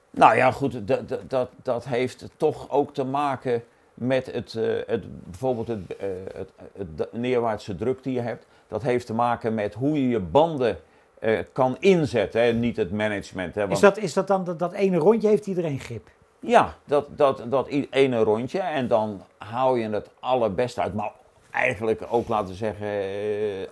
Nou 0.09 0.35
ja, 0.35 0.51
goed, 0.51 0.87
dat, 0.87 1.09
dat, 1.09 1.29
dat, 1.29 1.49
dat 1.63 1.85
heeft 1.85 2.25
toch 2.37 2.69
ook 2.69 2.93
te 2.93 3.03
maken 3.03 3.63
met 4.01 4.31
het, 4.31 4.55
eh, 4.55 4.63
het, 4.87 5.23
bijvoorbeeld 5.23 5.67
het, 5.67 5.95
eh, 5.97 6.07
het, 6.33 6.51
het 6.77 7.13
neerwaartse 7.13 7.75
druk 7.75 8.03
die 8.03 8.13
je 8.13 8.21
hebt. 8.21 8.45
Dat 8.67 8.81
heeft 8.81 9.05
te 9.05 9.13
maken 9.13 9.53
met 9.53 9.73
hoe 9.73 10.01
je 10.01 10.09
je 10.09 10.19
banden 10.19 10.77
eh, 11.19 11.39
kan 11.53 11.77
inzetten, 11.79 12.41
hè? 12.41 12.53
niet 12.53 12.77
het 12.77 12.91
management. 12.91 13.55
Hè? 13.55 13.69
Is 13.69 13.79
dat, 13.79 13.97
is 13.97 14.13
dat 14.13 14.27
dan 14.27 14.43
dat, 14.43 14.59
dat 14.59 14.73
ene 14.73 14.97
rondje 14.97 15.27
heeft 15.27 15.47
iedereen 15.47 15.79
grip? 15.79 16.09
Ja, 16.39 16.75
dat, 16.85 17.07
dat, 17.17 17.43
dat 17.49 17.67
ene 17.89 18.19
rondje 18.19 18.59
en 18.59 18.87
dan 18.87 19.21
haal 19.37 19.75
je 19.75 19.89
het 19.89 20.09
allerbeste 20.19 20.81
uit. 20.81 20.93
Maar 20.93 21.11
eigenlijk 21.51 22.01
ook, 22.09 22.27
laten 22.27 22.47
we 22.47 22.53
zeggen, 22.53 22.87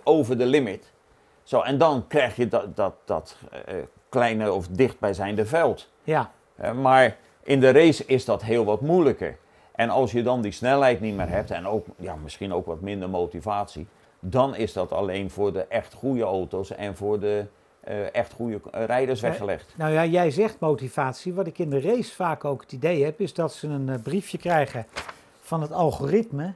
over 0.02 0.38
de 0.38 0.46
limit. 0.46 0.92
Zo, 1.42 1.60
en 1.60 1.78
dan 1.78 2.04
krijg 2.08 2.36
je 2.36 2.48
dat, 2.48 2.76
dat, 2.76 2.94
dat 3.04 3.36
kleine 4.08 4.52
of 4.52 4.68
dichtbijzijnde 4.68 5.46
veld. 5.46 5.88
Ja, 6.02 6.30
maar 6.74 7.16
in 7.42 7.60
de 7.60 7.70
race 7.70 8.04
is 8.06 8.24
dat 8.24 8.42
heel 8.42 8.64
wat 8.64 8.80
moeilijker. 8.80 9.38
En 9.80 9.90
als 9.90 10.12
je 10.12 10.22
dan 10.22 10.42
die 10.42 10.52
snelheid 10.52 11.00
niet 11.00 11.14
meer 11.14 11.28
hebt 11.28 11.50
en 11.50 11.66
ook 11.66 11.86
ja, 11.96 12.16
misschien 12.16 12.52
ook 12.52 12.66
wat 12.66 12.80
minder 12.80 13.10
motivatie, 13.10 13.86
dan 14.18 14.54
is 14.54 14.72
dat 14.72 14.92
alleen 14.92 15.30
voor 15.30 15.52
de 15.52 15.60
echt 15.60 15.94
goede 15.94 16.22
auto's 16.22 16.70
en 16.70 16.96
voor 16.96 17.20
de 17.20 17.46
eh, 17.80 18.14
echt 18.14 18.32
goede 18.32 18.60
eh, 18.70 18.84
rijders 18.84 19.20
weggelegd. 19.20 19.74
Nou 19.76 19.92
ja, 19.92 20.04
jij 20.04 20.30
zegt 20.30 20.60
motivatie. 20.60 21.34
Wat 21.34 21.46
ik 21.46 21.58
in 21.58 21.70
de 21.70 21.80
race 21.80 22.14
vaak 22.14 22.44
ook 22.44 22.60
het 22.60 22.72
idee 22.72 23.04
heb, 23.04 23.20
is 23.20 23.34
dat 23.34 23.52
ze 23.52 23.68
een 23.68 23.88
eh, 23.88 24.02
briefje 24.02 24.38
krijgen 24.38 24.86
van 25.40 25.60
het 25.60 25.72
algoritme. 25.72 26.54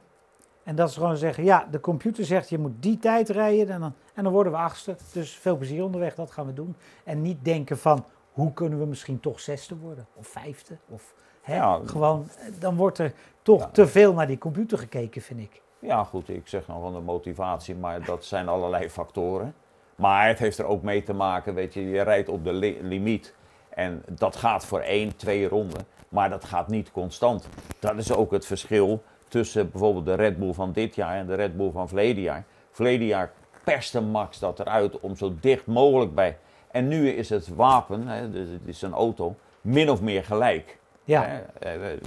En 0.63 0.77
dat 0.77 0.93
ze 0.93 1.01
gewoon 1.01 1.17
zeggen, 1.17 1.45
ja, 1.45 1.69
de 1.71 1.81
computer 1.81 2.25
zegt 2.25 2.49
je 2.49 2.59
moet 2.59 2.83
die 2.83 2.99
tijd 2.99 3.29
rijden 3.29 3.75
en 3.75 3.81
dan, 3.81 3.95
en 4.15 4.25
dan 4.25 4.33
worden 4.33 4.53
we 4.53 4.59
achtste. 4.59 4.97
Dus 5.13 5.33
veel 5.33 5.57
plezier 5.57 5.85
onderweg, 5.85 6.15
dat 6.15 6.31
gaan 6.31 6.47
we 6.47 6.53
doen. 6.53 6.77
En 7.05 7.23
niet 7.23 7.45
denken 7.45 7.79
van, 7.79 8.05
hoe 8.33 8.53
kunnen 8.53 8.79
we 8.79 8.87
misschien 8.87 9.21
toch 9.21 9.41
zesde 9.41 9.77
worden? 9.77 10.07
Of 10.15 10.27
vijfde? 10.27 10.77
Of 10.89 11.15
Hè? 11.45 11.55
Ja. 11.57 11.81
Gewoon, 11.87 12.29
dan 12.59 12.77
wordt 12.77 12.99
er 12.99 13.13
toch 13.43 13.61
Ja. 13.61 13.69
te 13.69 13.87
veel 13.87 14.13
naar 14.13 14.27
die 14.27 14.39
computer 14.39 14.79
gekeken, 14.79 15.23
vind 15.23 15.41
ik. 15.41 15.63
Ja, 15.79 16.05
goed, 16.05 16.29
ik 16.29 16.49
zeg 16.49 16.67
nog 16.67 16.81
van 16.81 16.93
de 16.93 17.01
motivatie, 17.01 17.75
maar 17.75 18.05
dat 18.05 18.25
zijn 18.25 18.49
allerlei 18.49 18.91
factoren. 18.91 19.55
Maar 19.97 20.27
het 20.29 20.39
heeft 20.39 20.59
er 20.59 20.65
ook 20.67 20.83
mee 20.83 21.03
te 21.03 21.13
maken, 21.13 21.55
weet 21.55 21.75
je, 21.75 21.89
je 21.89 22.03
rijdt 22.03 22.29
op 22.29 22.45
de 22.45 22.53
li- 22.53 22.79
limiet. 22.83 23.35
En 23.69 24.03
dat 24.11 24.37
gaat 24.37 24.65
voor 24.67 24.81
één, 24.81 25.17
twee 25.17 25.49
ronden, 25.49 25.87
maar 26.09 26.31
dat 26.31 26.45
gaat 26.45 26.69
niet 26.69 26.93
constant. 26.93 27.49
Dat 27.79 27.97
is 27.97 28.13
ook 28.13 28.31
het 28.31 28.47
verschil 28.47 29.03
tussen 29.29 29.71
bijvoorbeeld 29.71 30.07
de 30.07 30.15
Red 30.15 30.39
Bull 30.39 30.53
van 30.53 30.73
dit 30.73 30.95
jaar 30.95 31.17
en 31.17 31.27
de 31.27 31.35
Red 31.35 31.57
Bull 31.57 31.71
van 31.71 31.89
verleden 31.89 32.23
jaar. 32.23 32.45
Verleden 32.71 33.07
jaar 33.07 33.33
perste 33.65 34.01
Max 34.01 34.39
dat 34.39 34.61
eruit 34.61 35.01
om 35.01 35.17
zo 35.17 35.35
dicht 35.41 35.67
mogelijk 35.67 36.15
bij. 36.15 36.39
En 36.71 36.89
nu 36.89 37.09
is 37.09 37.29
het 37.31 37.49
wapen, 37.49 38.09
hè, 38.09 38.31
dus 38.31 38.49
het 38.49 38.67
is 38.67 38.83
een 38.83 38.93
auto, 38.93 39.35
min 39.61 39.91
of 39.91 40.01
meer 40.01 40.25
gelijk. 40.25 40.79
Ja, 41.05 41.43
eh, 41.59 41.73
we- 41.77 41.99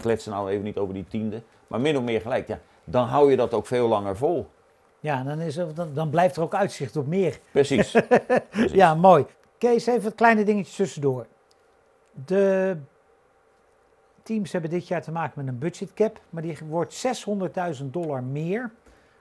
kletsen 0.00 0.32
nou 0.32 0.50
even 0.50 0.64
niet 0.64 0.76
over 0.78 0.94
die 0.94 1.06
tiende, 1.08 1.42
maar 1.66 1.80
min 1.80 1.96
of 1.96 2.02
meer 2.02 2.20
gelijk. 2.20 2.48
Ja, 2.48 2.58
dan 2.84 3.06
hou 3.06 3.30
je 3.30 3.36
dat 3.36 3.54
ook 3.54 3.66
veel 3.66 3.88
langer 3.88 4.16
vol. 4.16 4.46
ja 5.00 5.22
dan, 5.22 5.40
is 5.40 5.56
er, 5.56 5.74
dan, 5.74 5.94
dan 5.94 6.10
blijft 6.10 6.36
er 6.36 6.42
ook 6.42 6.54
uitzicht 6.54 6.96
op 6.96 7.06
meer. 7.06 7.38
Precies. 7.50 7.90
Precies. 8.50 8.72
Ja, 8.72 8.94
mooi. 8.94 9.26
Kees, 9.58 9.86
even 9.86 10.02
wat 10.02 10.14
kleine 10.14 10.44
dingetjes 10.44 10.76
tussendoor. 10.76 11.26
De 12.26 12.76
teams 14.22 14.52
hebben 14.52 14.70
dit 14.70 14.88
jaar 14.88 15.02
te 15.02 15.12
maken 15.12 15.32
met 15.44 15.54
een 15.54 15.58
budgetcap, 15.58 16.20
maar 16.30 16.42
die 16.42 16.58
wordt 16.68 17.06
600.000 17.78 17.84
dollar 17.92 18.22
meer 18.22 18.70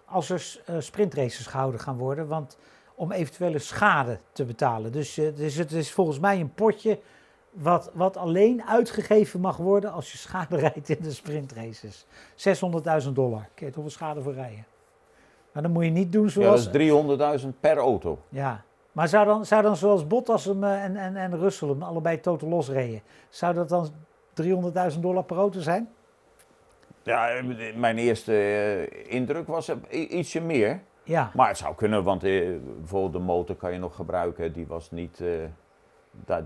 als 0.06 0.30
er 0.30 0.62
eh, 0.66 0.76
sprintraces 0.80 1.48
gehouden 1.48 1.80
gaan 1.80 1.98
worden, 1.98 2.28
want 2.28 2.58
om 2.96 3.12
eventuele 3.12 3.60
schade 3.60 4.20
te 4.32 4.46
betalen. 4.46 4.92
Dus, 4.92 5.18
eh, 5.18 5.36
dus 5.36 5.56
het 5.56 5.72
is 5.72 5.92
volgens 5.92 6.20
mij 6.20 6.40
een 6.40 6.54
potje 6.54 7.00
wat, 7.54 7.92
wat 7.94 8.18
alleen 8.18 8.64
uitgegeven 8.64 9.40
mag 9.40 9.58
worden 9.58 9.92
als 9.92 10.12
je 10.12 10.18
schade 10.18 10.58
rijdt 10.66 10.90
in 10.90 10.98
de 11.02 11.12
sprintraces. 11.12 12.06
600.000 13.06 13.12
dollar. 13.12 13.48
Kun 13.54 13.66
je 13.66 13.72
toch 13.72 13.82
wel 13.84 13.92
schade 13.92 14.22
voor 14.22 14.34
rijden. 14.34 14.66
Maar 15.52 15.64
dan 15.64 15.72
moet 15.72 15.84
je 15.84 15.90
niet 15.90 16.12
doen 16.12 16.24
Ja, 16.24 16.30
zoals... 16.30 16.72
dat 16.72 16.76
is 16.76 17.44
300.000 17.44 17.50
per 17.60 17.78
auto. 17.78 18.20
Ja, 18.30 18.64
maar 18.92 19.08
zou 19.08 19.26
dan, 19.26 19.46
zou 19.46 19.62
dan 19.62 19.76
zoals 19.76 20.08
Bottas 20.08 20.46
hem, 20.46 20.64
eh, 20.64 20.84
en, 20.84 20.96
en, 20.96 21.16
en 21.16 21.40
Russell 21.40 21.68
hem 21.68 21.84
allebei 21.84 22.20
totaal 22.20 22.50
los 22.50 22.70
reden, 22.70 23.02
zou 23.30 23.54
dat 23.54 23.70
dan 23.70 23.90
300.000 24.94 25.00
dollar 25.00 25.24
per 25.24 25.38
auto 25.38 25.60
zijn? 25.60 25.90
Ja, 27.04 27.42
mijn 27.76 27.98
eerste 27.98 28.34
eh, 28.34 29.14
indruk 29.14 29.48
was 29.48 29.72
ietsje 29.90 30.42
meer. 30.42 30.82
Ja, 31.04 31.32
Maar 31.34 31.48
het 31.48 31.58
zou 31.58 31.76
kunnen, 31.76 32.04
want 32.04 32.24
eh, 32.24 32.48
bijvoorbeeld 32.78 33.14
de 33.14 33.20
motor 33.20 33.56
kan 33.56 33.72
je 33.72 33.80
nog 33.80 33.96
gebruiken. 33.96 34.54
Die, 34.54 34.68
was 34.68 34.92
niet, 34.92 35.24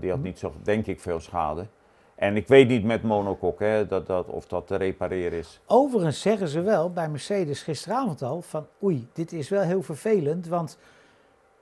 die 0.00 0.10
had 0.10 0.22
niet 0.22 0.38
zo, 0.38 0.52
denk 0.62 0.86
ik, 0.86 1.00
veel 1.00 1.20
schade. 1.20 1.66
En 2.14 2.36
ik 2.36 2.48
weet 2.48 2.68
niet 2.68 2.84
met 2.84 3.02
monokok 3.02 3.60
hè, 3.60 3.86
dat, 3.86 4.06
dat, 4.06 4.26
of 4.26 4.46
dat 4.46 4.66
te 4.66 4.76
repareren 4.76 5.38
is. 5.38 5.60
overigens 5.66 6.20
zeggen 6.20 6.48
ze 6.48 6.60
wel 6.60 6.90
bij 6.92 7.08
Mercedes 7.08 7.62
gisteravond 7.62 8.22
al 8.22 8.42
van 8.42 8.66
oei, 8.82 9.08
dit 9.12 9.32
is 9.32 9.48
wel 9.48 9.62
heel 9.62 9.82
vervelend, 9.82 10.46
want 10.46 10.78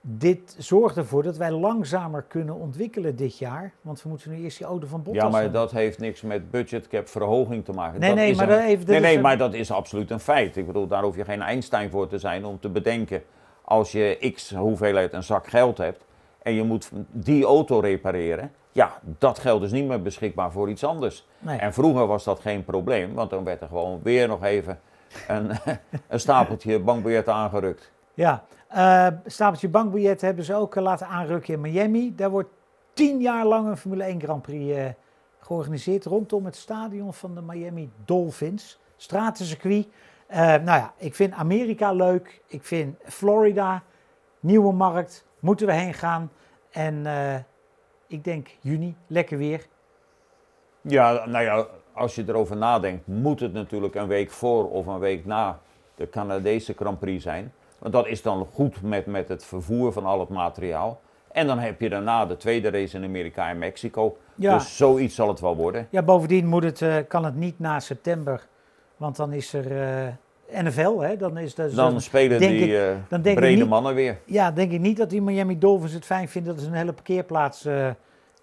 dit 0.00 0.56
zorgt 0.58 0.96
ervoor 0.96 1.22
dat 1.22 1.36
wij 1.36 1.50
langzamer 1.50 2.22
kunnen 2.22 2.54
ontwikkelen 2.54 3.16
dit 3.16 3.38
jaar, 3.38 3.72
want 3.80 4.02
we 4.02 4.08
moeten 4.08 4.30
nu 4.30 4.36
eerst 4.42 4.58
die 4.58 4.66
auto 4.66 4.86
van 4.86 5.02
Bottas 5.02 5.22
Ja, 5.22 5.28
maar 5.28 5.42
hebben. 5.42 5.60
dat 5.60 5.70
heeft 5.70 5.98
niks 5.98 6.22
met 6.22 6.50
budgetcap 6.50 7.08
verhoging 7.08 7.64
te 7.64 7.72
maken. 7.72 8.00
Nee, 8.00 8.08
Dat 8.08 8.18
nee, 8.18 8.30
is 8.30 8.36
maar 8.36 8.48
een- 8.48 8.54
dat 8.56 8.64
even- 8.64 8.78
dat 8.78 8.88
nee, 8.88 9.00
nee, 9.00 9.16
een- 9.16 9.22
maar 9.22 9.38
dat 9.38 9.54
is 9.54 9.70
absoluut 9.70 10.10
een 10.10 10.20
feit. 10.20 10.56
Ik 10.56 10.66
bedoel, 10.66 10.86
daar 10.86 11.02
hoef 11.02 11.16
je 11.16 11.24
geen 11.24 11.42
Einstein 11.42 11.90
voor 11.90 12.06
te 12.08 12.18
zijn 12.18 12.44
om 12.44 12.60
te 12.60 12.68
bedenken. 12.68 13.22
Als 13.64 13.92
je 13.92 14.30
x 14.34 14.54
hoeveelheid 14.54 15.12
een 15.12 15.22
zak 15.22 15.46
geld 15.46 15.78
hebt 15.78 16.04
en 16.46 16.54
je 16.54 16.62
moet 16.62 16.90
die 17.10 17.44
auto 17.44 17.78
repareren. 17.78 18.52
Ja, 18.72 18.98
dat 19.18 19.38
geld 19.38 19.62
is 19.62 19.72
niet 19.72 19.86
meer 19.86 20.02
beschikbaar 20.02 20.52
voor 20.52 20.70
iets 20.70 20.84
anders. 20.84 21.26
Nee. 21.38 21.58
En 21.58 21.72
vroeger 21.72 22.06
was 22.06 22.24
dat 22.24 22.40
geen 22.40 22.64
probleem, 22.64 23.14
want 23.14 23.30
dan 23.30 23.44
werd 23.44 23.60
er 23.60 23.68
gewoon 23.68 24.00
weer 24.02 24.28
nog 24.28 24.44
even 24.44 24.80
een, 25.28 25.50
een 26.08 26.20
stapeltje 26.20 26.80
bankbiljetten 26.80 27.34
aangerukt. 27.34 27.92
Ja, 28.14 28.44
eh 28.68 29.06
stapeltje 29.26 29.68
bankbiljet 29.68 30.20
hebben 30.20 30.44
ze 30.44 30.54
ook 30.54 30.76
eh, 30.76 30.82
laten 30.82 31.06
aanrukken 31.06 31.54
in 31.54 31.60
Miami. 31.60 32.14
Daar 32.14 32.30
wordt 32.30 32.50
tien 32.92 33.20
jaar 33.20 33.46
lang 33.46 33.68
een 33.68 33.76
Formule 33.76 34.04
1 34.04 34.20
Grand 34.20 34.42
Prix 34.42 34.76
eh, 34.76 34.84
georganiseerd 35.40 36.04
rondom 36.04 36.44
het 36.44 36.56
stadion 36.56 37.14
van 37.14 37.34
de 37.34 37.42
Miami 37.42 37.90
Dolphins. 38.04 38.80
Stratencircuit. 38.96 39.88
Eh 40.26 40.38
nou 40.46 40.64
ja, 40.64 40.92
ik 40.96 41.14
vind 41.14 41.32
Amerika 41.32 41.92
leuk. 41.92 42.42
Ik 42.46 42.64
vind 42.64 42.96
Florida, 43.04 43.82
nieuwe 44.40 44.72
markt, 44.72 45.24
moeten 45.46 45.66
we 45.66 45.72
heen 45.72 45.94
gaan. 45.94 46.30
En 46.70 47.06
eh, 47.06 47.34
ik 48.06 48.24
denk 48.24 48.48
juni, 48.60 48.96
lekker 49.06 49.38
weer. 49.38 49.66
Ja, 50.80 51.26
nou 51.26 51.44
ja, 51.44 51.66
als 51.92 52.14
je 52.14 52.24
erover 52.26 52.56
nadenkt, 52.56 53.06
moet 53.06 53.40
het 53.40 53.52
natuurlijk 53.52 53.94
een 53.94 54.06
week 54.06 54.30
voor 54.30 54.70
of 54.70 54.86
een 54.86 54.98
week 54.98 55.24
na 55.24 55.58
de 55.94 56.08
Canadese 56.08 56.72
Grand 56.76 56.98
Prix 56.98 57.22
zijn. 57.22 57.52
Want 57.78 57.92
dat 57.92 58.06
is 58.06 58.22
dan 58.22 58.46
goed 58.52 58.82
met, 58.82 59.06
met 59.06 59.28
het 59.28 59.44
vervoer 59.44 59.92
van 59.92 60.04
al 60.04 60.20
het 60.20 60.28
materiaal. 60.28 61.00
En 61.32 61.46
dan 61.46 61.58
heb 61.58 61.80
je 61.80 61.88
daarna 61.88 62.26
de 62.26 62.36
tweede 62.36 62.70
race 62.70 62.96
in 62.96 63.04
Amerika 63.04 63.48
en 63.48 63.58
Mexico. 63.58 64.16
Ja. 64.34 64.54
Dus 64.54 64.76
zoiets 64.76 65.14
zal 65.14 65.28
het 65.28 65.40
wel 65.40 65.56
worden. 65.56 65.88
Ja, 65.90 66.02
bovendien 66.02 66.46
moet 66.46 66.62
het, 66.62 66.82
eh, 66.82 66.96
kan 67.08 67.24
het 67.24 67.34
niet 67.34 67.58
na 67.58 67.80
september, 67.80 68.46
want 68.96 69.16
dan 69.16 69.32
is 69.32 69.52
er 69.52 69.82
eh, 69.82 70.12
NFL. 70.52 70.98
Hè? 70.98 71.16
Dan 71.16 71.38
is 71.38 71.54
dus 71.54 71.74
Dan 71.74 72.00
spelen 72.00 72.38
die 72.38 72.78
eh, 72.80 72.96
dan 73.08 73.20
brede 73.20 73.46
niet- 73.46 73.68
mannen 73.68 73.94
weer. 73.94 74.18
Ja, 74.24 74.50
denk 74.50 74.72
ik 74.72 74.80
niet 74.80 74.96
dat 74.96 75.10
die 75.10 75.22
Miami 75.22 75.58
Dolphins 75.58 75.92
het 75.92 76.04
fijn 76.04 76.28
vinden 76.28 76.54
dat 76.54 76.62
ze 76.64 76.68
een 76.70 76.76
hele 76.76 76.92
parkeerplaats 76.92 77.64
eh, 77.64 77.90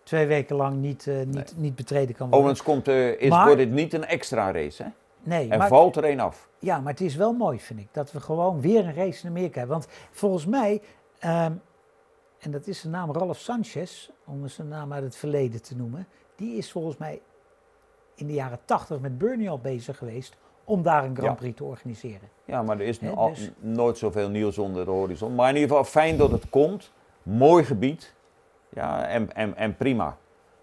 twee 0.04 0.26
weken 0.26 0.56
lang 0.56 0.76
niet, 0.76 1.08
eh, 1.08 1.16
niet, 1.26 1.54
niet 1.58 1.76
betreden 1.76 2.16
kan 2.16 2.30
worden. 2.30 2.40
Overigens 2.50 2.64
komt, 2.68 2.88
is, 3.20 3.30
Maar- 3.30 3.44
wordt 3.46 3.60
dit 3.60 3.72
niet 3.72 3.94
een 3.94 4.06
extra 4.06 4.52
race. 4.52 4.84
Hè? 4.84 4.90
nee, 5.24 5.48
maar, 5.48 5.68
valt 5.68 5.96
er 5.96 6.06
een 6.06 6.20
af. 6.20 6.50
ja, 6.60 6.80
maar 6.80 6.92
het 6.92 7.02
is 7.02 7.16
wel 7.16 7.34
mooi, 7.34 7.60
vind 7.60 7.80
ik, 7.80 7.88
dat 7.92 8.12
we 8.12 8.20
gewoon 8.20 8.62
weer 8.62 8.86
een 8.86 8.94
race 8.96 9.24
in 9.24 9.30
Amerika 9.30 9.60
hebben. 9.60 9.78
Want 9.78 9.92
volgens 10.12 10.46
mij, 10.46 10.82
ehm, 11.20 11.52
en 12.40 12.52
dat 12.52 12.68
is 12.68 12.82
de 12.82 12.90
naam 12.90 13.12
Ralph 13.12 13.38
Sanchez, 13.40 14.10
om 14.26 14.44
eens 14.44 14.58
een 14.58 14.68
naam 14.68 14.94
uit 14.94 15.04
het 15.04 15.16
verleden 15.16 15.62
te 15.62 15.76
noemen, 15.76 16.08
die 16.36 16.58
is 16.58 16.72
volgens 16.72 16.98
mij 16.98 17.22
in 18.16 18.28
de 18.28 18.34
jaren 18.34 18.60
tachtig 18.66 19.00
met 19.00 19.18
Bernie 19.18 19.50
al 19.50 19.60
bezig 19.60 19.98
geweest 19.98 20.36
om 20.64 20.84
daar 20.84 21.04
een 21.04 21.16
Grand 21.16 21.30
Ja. 21.32 21.34
Prix 21.34 21.58
te 21.58 21.64
organiseren. 21.64 22.30
Ja, 22.46 22.62
maar 22.62 22.80
er 22.80 22.86
is 22.86 23.00
al- 23.16 23.30
dus- 23.30 23.52
nooit 23.60 23.98
zoveel 23.98 24.30
nieuws 24.30 24.58
onder 24.58 24.86
de 24.86 24.92
horizon. 24.92 25.36
Maar 25.36 25.50
in 25.50 25.56
ieder 25.56 25.70
geval 25.70 25.84
fijn 25.84 26.18
dat 26.18 26.32
het 26.32 26.50
komt. 26.50 26.92
Mooi 27.24 27.64
gebied. 27.64 28.14
Ja, 28.70 29.06
en, 29.08 29.36
en, 29.36 29.56
en 29.56 29.76
prima. 29.78 30.18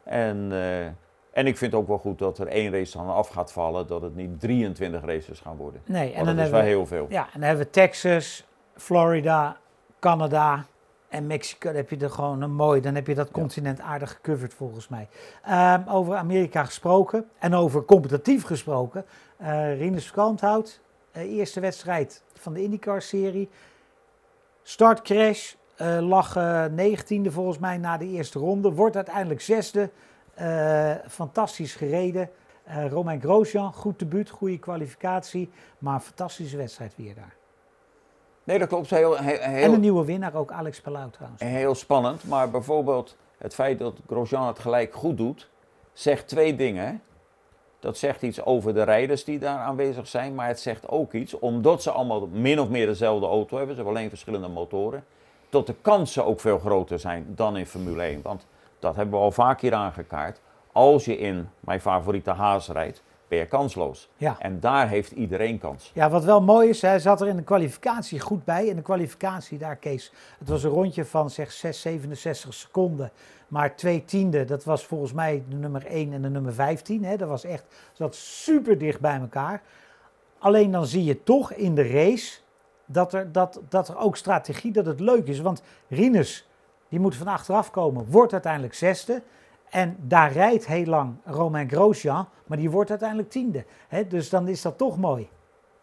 En, 0.04 0.48
eh, 0.52 0.84
en 1.32 1.46
ik 1.46 1.56
vind 1.56 1.74
ook 1.74 1.88
wel 1.88 1.98
goed 1.98 2.18
dat 2.18 2.38
er 2.38 2.46
één 2.46 2.72
race 2.72 2.96
dan 2.98 3.08
af 3.08 3.28
gaat 3.28 3.52
vallen. 3.52 3.86
Dat 3.86 4.02
het 4.02 4.14
niet 4.16 4.40
23 4.40 5.04
races 5.04 5.40
gaan 5.40 5.56
worden. 5.56 5.82
Nee, 5.84 6.12
en 6.12 6.24
dan 6.24 6.24
dat 6.24 6.34
is 6.34 6.40
hebben 6.40 6.52
wel 6.52 6.62
we, 6.62 6.68
heel 6.68 6.86
veel. 6.86 7.06
Ja, 7.08 7.24
en 7.24 7.30
dan 7.32 7.42
hebben 7.42 7.64
we 7.64 7.70
Texas, 7.70 8.46
Florida, 8.76 9.56
Canada 9.98 10.64
en 11.10 11.26
Mexico. 11.26 11.68
Dan 11.68 11.76
heb 11.76 11.90
je 11.90 11.96
er 11.96 12.10
gewoon 12.10 12.42
een 12.42 12.54
mooi, 12.54 12.80
dan 12.80 12.94
heb 12.94 13.06
je 13.06 13.14
dat 13.14 13.30
continent 13.30 13.80
aardig 13.80 14.10
gecoverd 14.10 14.54
volgens 14.54 14.88
mij. 14.88 15.08
Ehm, 15.44 15.88
over 15.88 16.16
Amerika 16.16 16.64
gesproken 16.64 17.28
en 17.38 17.54
over 17.54 17.84
competitief 17.84 18.44
gesproken. 18.44 19.04
eh 19.36 19.78
Rinus 19.78 20.10
Kalmthout, 20.10 20.80
eh, 21.12 21.22
eerste 21.22 21.60
wedstrijd 21.60 22.22
van 22.34 22.52
de 22.52 22.62
IndyCar-serie. 22.62 23.48
Startcrash, 24.62 25.54
eh 25.76 25.98
lag 26.00 26.34
negentiende 26.70 27.30
volgens 27.30 27.58
mij 27.58 27.78
na 27.78 27.96
de 27.96 28.08
eerste 28.08 28.38
ronde. 28.38 28.72
Wordt 28.72 28.96
uiteindelijk 28.96 29.40
zesde. 29.40 29.90
Fantastisch 31.08 31.74
gereden. 31.74 32.30
Romain 32.88 33.20
Grosjean, 33.20 33.72
goed 33.72 33.98
debuut, 33.98 34.30
goede 34.30 34.58
kwalificatie. 34.58 35.50
Maar 35.78 35.94
een 35.94 36.00
fantastische 36.00 36.56
wedstrijd 36.56 36.96
weer 36.96 37.14
daar. 37.14 37.39
Nee, 38.44 38.58
dat 38.58 38.68
klopt. 38.68 38.90
Heel, 38.90 39.16
heel, 39.16 39.38
En 39.38 39.52
heel, 39.52 39.72
een 39.72 39.80
nieuwe 39.80 40.04
winnaar, 40.04 40.34
ook 40.34 40.50
Alex 40.50 40.80
Palau 40.80 41.10
trouwens. 41.10 41.42
heel 41.42 41.74
spannend. 41.74 42.24
Maar 42.24 42.50
bijvoorbeeld 42.50 43.16
het 43.38 43.54
feit 43.54 43.78
dat 43.78 43.94
Grosjean 44.06 44.46
het 44.46 44.58
gelijk 44.58 44.94
goed 44.94 45.16
doet, 45.16 45.48
zegt 45.92 46.28
twee 46.28 46.56
dingen. 46.56 47.02
Dat 47.80 47.98
zegt 47.98 48.22
iets 48.22 48.44
over 48.44 48.74
de 48.74 48.82
rijders 48.82 49.24
die 49.24 49.38
daar 49.38 49.58
aanwezig 49.58 50.06
zijn. 50.06 50.34
Maar 50.34 50.46
het 50.46 50.60
zegt 50.60 50.88
ook 50.88 51.12
iets, 51.12 51.38
omdat 51.38 51.82
ze 51.82 51.90
allemaal 51.90 52.26
min 52.32 52.60
of 52.60 52.68
meer 52.68 52.86
dezelfde 52.86 53.26
auto 53.26 53.56
hebben. 53.56 53.74
Ze 53.76 53.80
hebben 53.82 53.98
alleen 53.98 54.08
verschillende 54.08 54.48
motoren. 54.48 55.04
Dat 55.48 55.66
de 55.66 55.74
kansen 55.80 56.24
ook 56.24 56.40
veel 56.40 56.58
groter 56.58 56.98
zijn 56.98 57.26
dan 57.28 57.56
in 57.56 57.66
Formule 57.66 58.02
1. 58.02 58.22
Want 58.22 58.46
dat 58.78 58.96
hebben 58.96 59.14
we 59.14 59.24
al 59.24 59.30
vaak 59.32 59.60
hier 59.60 59.74
aangekaart. 59.74 60.40
Als 60.72 61.04
je 61.04 61.18
in 61.18 61.48
mijn 61.60 61.80
favoriete 61.80 62.30
Haas 62.30 62.68
rijdt, 62.68 63.02
ben 63.30 63.38
je 63.38 63.46
kansloos. 63.46 64.10
Ja. 64.16 64.36
En 64.38 64.60
daar 64.60 64.88
heeft 64.88 65.10
iedereen 65.10 65.58
kans. 65.58 65.90
ja, 65.94 66.10
wat 66.10 66.24
wel 66.24 66.42
mooi 66.42 66.68
is, 66.68 66.82
hij 66.82 66.98
zat 66.98 67.20
er 67.20 67.28
in 67.28 67.36
de 67.36 67.42
kwalificatie 67.42 68.20
goed 68.20 68.44
bij. 68.44 68.66
In 68.66 68.76
de 68.76 68.82
kwalificatie 68.82 69.58
daar, 69.58 69.76
Kees, 69.76 70.12
het 70.38 70.48
was 70.48 70.62
een 70.62 70.70
rondje 70.70 71.04
van 71.04 71.30
zeg 71.30 71.52
6, 71.52 71.80
67 71.80 72.54
seconden. 72.54 73.10
Maar 73.48 73.76
twee 73.76 74.04
tiende, 74.04 74.44
dat 74.44 74.64
was 74.64 74.86
volgens 74.86 75.12
mij 75.12 75.42
de 75.48 75.56
nummer 75.56 75.86
1 75.86 76.12
en 76.12 76.22
de 76.22 76.28
nummer 76.28 76.54
15. 76.54 77.04
Hè. 77.04 77.16
Dat 77.16 77.28
was 77.28 77.44
echt, 77.44 77.64
zat 77.92 78.14
super 78.14 78.78
dicht 78.78 79.00
bij 79.00 79.18
elkaar. 79.20 79.62
Alleen 80.38 80.70
dan 80.70 80.86
zie 80.86 81.04
je 81.04 81.22
toch 81.22 81.52
in 81.52 81.74
de 81.74 81.88
race 81.88 82.38
dat 82.86 83.12
er, 83.12 83.32
dat, 83.32 83.60
dat 83.68 83.88
er 83.88 83.98
ook 83.98 84.16
strategie, 84.16 84.72
dat 84.72 84.86
het 84.86 85.00
leuk 85.00 85.26
is. 85.26 85.40
Want 85.40 85.62
Rinus, 85.88 86.48
die 86.88 87.00
moet 87.00 87.16
van 87.16 87.26
achteraf 87.26 87.70
komen, 87.70 88.06
wordt 88.08 88.32
uiteindelijk 88.32 88.74
zesde. 88.74 89.22
En 89.70 89.96
daar 90.00 90.32
rijdt 90.32 90.66
heel 90.66 90.84
lang 90.84 91.16
Romain 91.24 91.70
Grosjean, 91.70 92.28
maar 92.46 92.58
die 92.58 92.70
wordt 92.70 92.90
uiteindelijk 92.90 93.30
tiende. 93.30 93.64
Hè? 93.88 94.06
Dus 94.06 94.28
dan 94.28 94.48
is 94.48 94.62
dat 94.62 94.78
toch 94.78 94.98
mooi. 94.98 95.28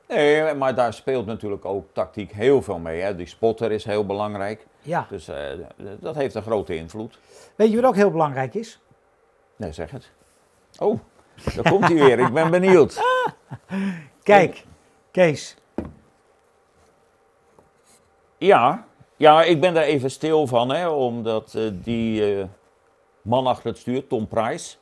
Nee, 0.08 0.54
maar 0.54 0.76
daar 0.76 0.94
speelt 0.94 1.26
natuurlijk 1.26 1.66
ook 1.66 1.86
tactiek 1.94 2.32
heel 2.32 2.62
veel 2.62 2.80
mee. 2.80 3.02
Hè. 3.02 3.16
Die 3.16 3.26
spotter 3.26 3.72
is 3.72 3.86
heel 3.86 4.06
belangrijk. 4.06 4.68
Ja. 4.82 5.06
Dus 5.10 5.28
eh, 5.28 5.38
dat 6.00 6.16
heeft 6.16 6.36
een 6.36 6.42
grote 6.42 6.76
invloed. 6.76 7.20
Weet 7.56 7.70
je 7.70 7.76
wat 7.76 7.86
ook 7.86 7.96
heel 7.96 8.12
belangrijk 8.12 8.54
is? 8.54 8.82
Nee, 9.56 9.72
zeg 9.72 9.92
het. 9.92 10.12
Oh, 10.80 11.00
daar 11.56 11.70
komt 11.72 11.84
hij 11.84 11.96
weer. 11.96 12.20
Ik 12.20 12.34
ben 12.34 12.52
benieuwd. 12.52 13.02
Kijk, 14.24 14.66
Kees. 15.12 15.58
Ja, 18.38 18.86
ja, 19.18 19.44
ik 19.44 19.62
ben 19.62 19.74
daar 19.74 19.84
even 19.84 20.12
stil 20.12 20.48
van, 20.48 20.70
hè, 20.70 20.90
omdat 20.90 21.54
eh, 21.54 21.64
die 21.74 22.36
eh, 22.36 22.46
man 23.28 23.48
achter 23.48 23.70
het 23.70 23.78
stuur, 23.78 24.08
Tom 24.08 24.28
Price, 24.28 24.76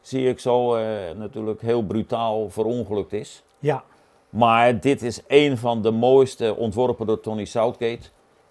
zie 0.00 0.28
ik 0.28 0.38
zo 0.38 0.74
eh, 0.74 0.84
natuurlijk 1.16 1.60
heel 1.60 1.82
brutaal 1.82 2.50
verongelukt 2.50 3.12
is. 3.12 3.42
Ja, 3.58 3.84
Maar 4.30 4.80
dit 4.80 5.02
is 5.02 5.22
een 5.28 5.58
van 5.58 5.82
de 5.82 5.90
mooiste, 5.90 6.56
ontworpen 6.56 7.06
door 7.06 7.20
Tony 7.20 7.44
Southgate, 7.44 8.08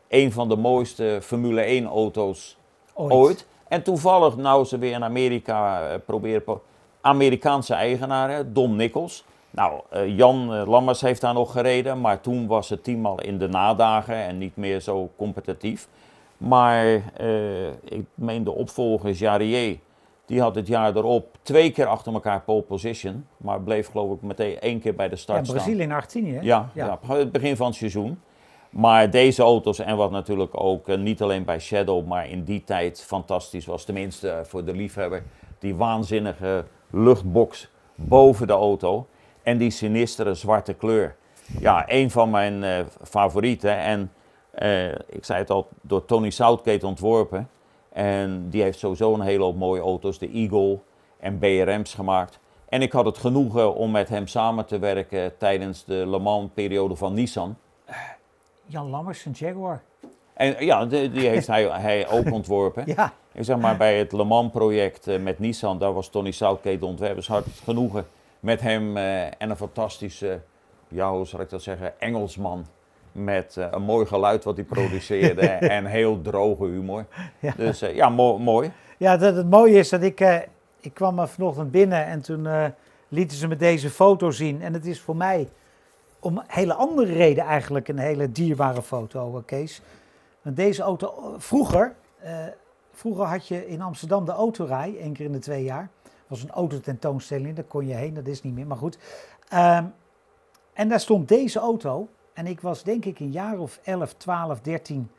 een 0.08 0.31
van 0.31 0.49
de 0.49 0.55
mooiste 0.55 1.19
Formule 1.21 1.62
1 1.62 1.86
auto's 1.86 2.58
ooit. 2.93 3.13
ooit. 3.13 3.47
En 3.67 3.84
toevallig, 3.84 4.36
nou 4.38 4.65
ze 4.65 4.77
weer 4.77 4.91
in 4.91 5.03
Amerika 5.03 5.89
eh, 5.89 5.99
proberen, 6.05 6.62
Amerikaanse 7.01 7.73
eigenaar, 7.73 8.29
hè, 8.29 8.51
Dom 8.51 8.75
Nichols. 8.75 9.23
Nou, 9.49 9.81
eh, 9.89 10.17
Jan 10.17 10.67
Lammers 10.67 11.01
heeft 11.01 11.21
daar 11.21 11.34
nog 11.34 11.51
gereden, 11.51 12.01
maar 12.01 12.21
toen 12.21 12.47
was 12.47 12.69
het 12.69 12.84
team 12.84 13.05
al 13.05 13.21
in 13.21 13.38
de 13.38 13.47
nadagen 13.47 14.15
en 14.15 14.38
niet 14.38 14.55
meer 14.55 14.79
zo 14.79 15.10
competitief. 15.15 15.88
Maar 16.38 16.86
eh, 17.17 17.67
ik 17.67 18.06
meen 18.13 18.43
de 18.43 18.52
opvolger 18.52 19.10
Jarier, 19.12 19.78
die 20.26 20.41
had 20.41 20.56
het 20.56 20.67
jaar 20.67 20.95
erop 20.95 21.38
twee 21.41 21.71
keer 21.71 21.86
achter 21.86 22.13
elkaar 22.13 22.41
pole 22.41 22.62
position, 22.62 23.26
maar 23.38 23.62
bleef 23.62 23.88
geloof 23.91 24.12
ik 24.15 24.21
meteen 24.21 24.60
één 24.60 24.80
keer 24.80 24.95
bij 24.95 25.10
de 25.10 25.15
Ja, 25.15 25.21
start 25.21 25.45
staan. 25.45 25.56
Brazilië 25.58 25.82
en 25.84 25.91
Argentinië. 25.91 26.34
hè? 26.34 26.39
Ja, 26.41 26.69
Ja. 26.74 27.00
ja. 27.08 27.15
het 27.15 27.32
begin 27.32 27.56
van 27.56 27.65
het 27.67 27.76
seizoen. 27.76 28.19
Maar 28.69 29.10
deze 29.10 29.41
auto's, 29.43 29.80
en 29.80 29.98
wat 29.98 30.12
natuurlijk 30.12 30.52
ook 30.62 30.88
eh, 30.88 30.98
niet 30.98 31.21
alleen 31.21 31.43
bij 31.45 31.60
Shadow, 31.60 32.06
maar 32.08 32.30
in 32.30 32.43
die 32.43 32.63
tijd 32.63 33.02
fantastisch 33.04 33.65
was, 33.65 33.84
tenminste 33.86 34.30
eh, 34.30 34.43
voor 34.43 34.65
de 34.65 34.74
liefhebber, 34.74 35.24
die 35.60 35.76
waanzinnige 35.76 36.65
luchtbox 36.89 37.69
boven 37.95 38.48
de 38.48 38.54
auto 38.54 39.08
en 39.43 39.58
die 39.58 39.69
sinistere 39.69 40.34
zwarte 40.34 40.74
kleur. 40.74 41.15
Ja, 41.60 41.84
een 41.88 42.12
van 42.12 42.30
mijn 42.30 42.86
favorieten. 43.04 43.78
En 43.78 44.12
eh, 44.56 44.91
ik 44.91 45.26
zei 45.26 45.39
het 45.39 45.50
al, 45.50 45.68
door 45.82 46.06
Tony 46.06 46.30
Southgate 46.30 46.88
ontworpen. 46.88 47.50
En 47.89 48.50
die 48.50 48.62
heeft 48.62 48.80
sowieso 48.80 49.13
een 49.13 49.22
hele 49.22 49.44
hoop 49.44 49.56
mooie 49.56 49.82
auto's, 49.82 50.20
de 50.20 50.30
Eagle 50.30 50.80
en 51.20 51.38
BRM's 51.38 51.94
gemaakt. 51.94 52.39
En 52.70 52.82
ik 52.82 52.91
had 52.91 53.06
het 53.06 53.18
genoegen 53.18 53.76
om 53.76 53.91
met 53.91 54.10
hem 54.10 54.28
samen 54.28 54.65
te 54.65 54.80
werken 54.80 55.38
tijdens 55.38 55.86
de 55.86 56.08
Le 56.08 56.20
Mans-periode 56.20 56.96
van 56.96 57.13
Nissan. 57.13 57.58
Jan 58.65 58.89
Lammers, 58.89 59.26
een 59.26 59.32
Jaguar. 59.32 59.84
En 60.34 60.65
ja, 60.65 60.86
die, 60.86 61.12
die 61.12 61.28
heeft 61.28 61.48
hij, 61.48 61.63
hij 61.89 62.08
ook 62.10 62.32
ontworpen. 62.32 62.84
Ja, 62.86 63.13
Ik 63.32 63.44
zeg 63.44 63.58
maar 63.58 63.78
bij 63.78 63.98
het 63.98 64.12
Le 64.12 64.24
Mans-project 64.24 65.08
eh, 65.08 65.20
met 65.20 65.39
Nissan, 65.39 65.80
daar 65.80 65.94
was 65.94 66.10
Tony 66.10 66.32
Southgate 66.32 66.80
de 66.80 66.86
ontwerper. 66.86 67.18
Dus 67.18 67.28
had 67.28 67.46
het 67.46 67.62
genoegen 67.63 68.08
met 68.39 68.62
hem 68.62 68.98
eh, 68.98 69.24
en 69.24 69.50
een 69.50 69.58
fantastische, 69.58 70.41
ja, 70.88 71.12
hoe 71.12 71.26
zal 71.26 71.39
ik 71.39 71.50
dat 71.50 71.62
zeggen, 71.62 72.00
Engelsman. 72.00 72.65
Met 73.15 73.58
eh, 73.58 73.67
een 73.71 73.82
mooi 73.82 74.06
geluid 74.06 74.43
wat 74.43 74.56
hij 74.56 74.65
produceerde 74.65 75.47
en 75.78 75.86
heel 75.86 76.21
droge 76.21 76.65
humor. 76.65 77.06
Ja. 77.39 77.54
Dus 77.58 77.82
eh, 77.82 77.95
ja, 77.95 78.10
mo- 78.10 78.38
mooi. 78.38 78.71
ja 78.97 79.17
dat, 79.17 79.36
het 79.36 79.49
mooie 79.49 79.78
is 79.78 79.89
dat 79.89 80.01
ik, 80.01 80.19
eh, 80.19 80.38
ik 80.80 80.93
kwam 80.93 81.19
er 81.19 81.28
vanochtend 81.28 81.71
binnen 81.71 82.06
en 82.06 82.21
toen 82.21 82.47
lieten 83.08 83.38
ze 83.38 83.47
me 83.47 83.56
deze 83.56 83.89
foto 83.89 84.32
zien. 84.32 84.62
En 84.62 84.73
het 84.73 84.86
is 84.86 85.01
voor 85.01 85.15
mij 85.15 85.49
om 86.19 86.38
een 86.38 86.43
hele 86.47 86.73
andere 86.73 87.13
reden 87.13 87.43
eigenlijk 87.43 87.88
een 87.88 87.99
hele 87.99 88.32
dierbare 88.32 88.82
foto, 88.82 89.43
Kees. 89.45 89.82
Want 90.41 90.56
deze 90.56 90.82
auto, 90.82 91.34
vroeger, 91.38 91.95
vroeger 92.93 93.25
had 93.25 93.47
je 93.47 93.67
in 93.67 93.82
Amsterdam 93.82 94.25
de 94.25 94.32
autorij, 94.32 94.97
één 94.99 95.13
keer 95.13 95.25
in 95.25 95.32
de 95.32 95.39
twee 95.39 95.63
jaar. 95.63 95.89
was 96.28 96.43
een 96.43 96.51
autotentoonstelling, 96.51 97.56
daar 97.56 97.65
kon 97.65 97.88
je 97.88 97.93
heen, 97.93 98.13
dat 98.13 98.28
is 98.28 98.41
niet 98.41 98.54
meer, 98.54 98.67
maar 98.67 98.78
goed. 98.78 98.97
Ehm, 99.49 99.86
en 100.73 100.89
daar 100.89 100.99
stond 100.99 101.28
deze 101.28 101.60
auto. 101.60 102.08
En 102.36 102.48
ik 102.48 102.62
was 102.62 102.84
denk 102.84 103.06
ik 103.06 103.19
een 103.19 103.32
jaar 103.32 103.58
of 103.58 103.80
11, 103.84 104.13
12, 104.13 104.62
13. 104.62 105.10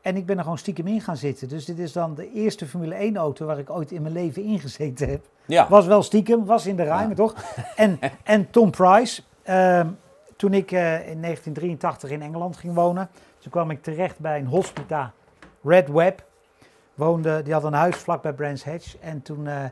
En 0.00 0.16
ik 0.16 0.26
ben 0.26 0.36
er 0.36 0.42
gewoon 0.42 0.58
stiekem 0.58 0.86
in 0.86 1.00
gaan 1.00 1.16
zitten. 1.16 1.48
Dus 1.48 1.64
dit 1.64 1.78
is 1.78 1.92
dan 1.92 2.14
de 2.14 2.32
eerste 2.32 2.66
Formule 2.66 2.94
1 2.94 3.16
auto 3.16 3.46
waar 3.46 3.58
ik 3.58 3.70
ooit 3.70 3.90
in 3.90 4.02
mijn 4.02 4.14
leven 4.14 4.42
ingezeten 4.42 5.08
heb. 5.08 5.24
Ja, 5.46 5.68
Was 5.68 5.86
wel 5.86 6.02
stiekem, 6.02 6.44
was 6.44 6.66
in 6.66 6.76
de 6.76 6.84
ruime, 6.84 7.08
Ja. 7.08 7.14
toch? 7.14 7.34
En, 7.76 7.98
en 8.22 8.50
Tom 8.50 8.70
Price, 8.70 9.22
ehm, 9.42 9.88
toen 10.36 10.54
ik 10.54 10.72
eh, 10.72 10.80
in 11.08 11.20
1983 11.20 12.10
in 12.10 12.22
Engeland 12.22 12.56
ging 12.56 12.74
wonen, 12.74 13.08
toen 13.38 13.50
kwam 13.50 13.70
ik 13.70 13.82
terecht 13.82 14.18
bij 14.18 14.38
een 14.38 14.46
hospita, 14.46 15.12
Red 15.62 15.88
Web. 15.88 16.24
Woonde, 16.94 17.42
die 17.42 17.52
had 17.52 17.64
een 17.64 17.72
huis 17.72 17.96
vlakbij 17.96 18.32
Brands 18.32 18.64
Hatch. 18.64 18.96
En 18.98 19.22
toen, 19.22 19.46
eh, 19.46 19.64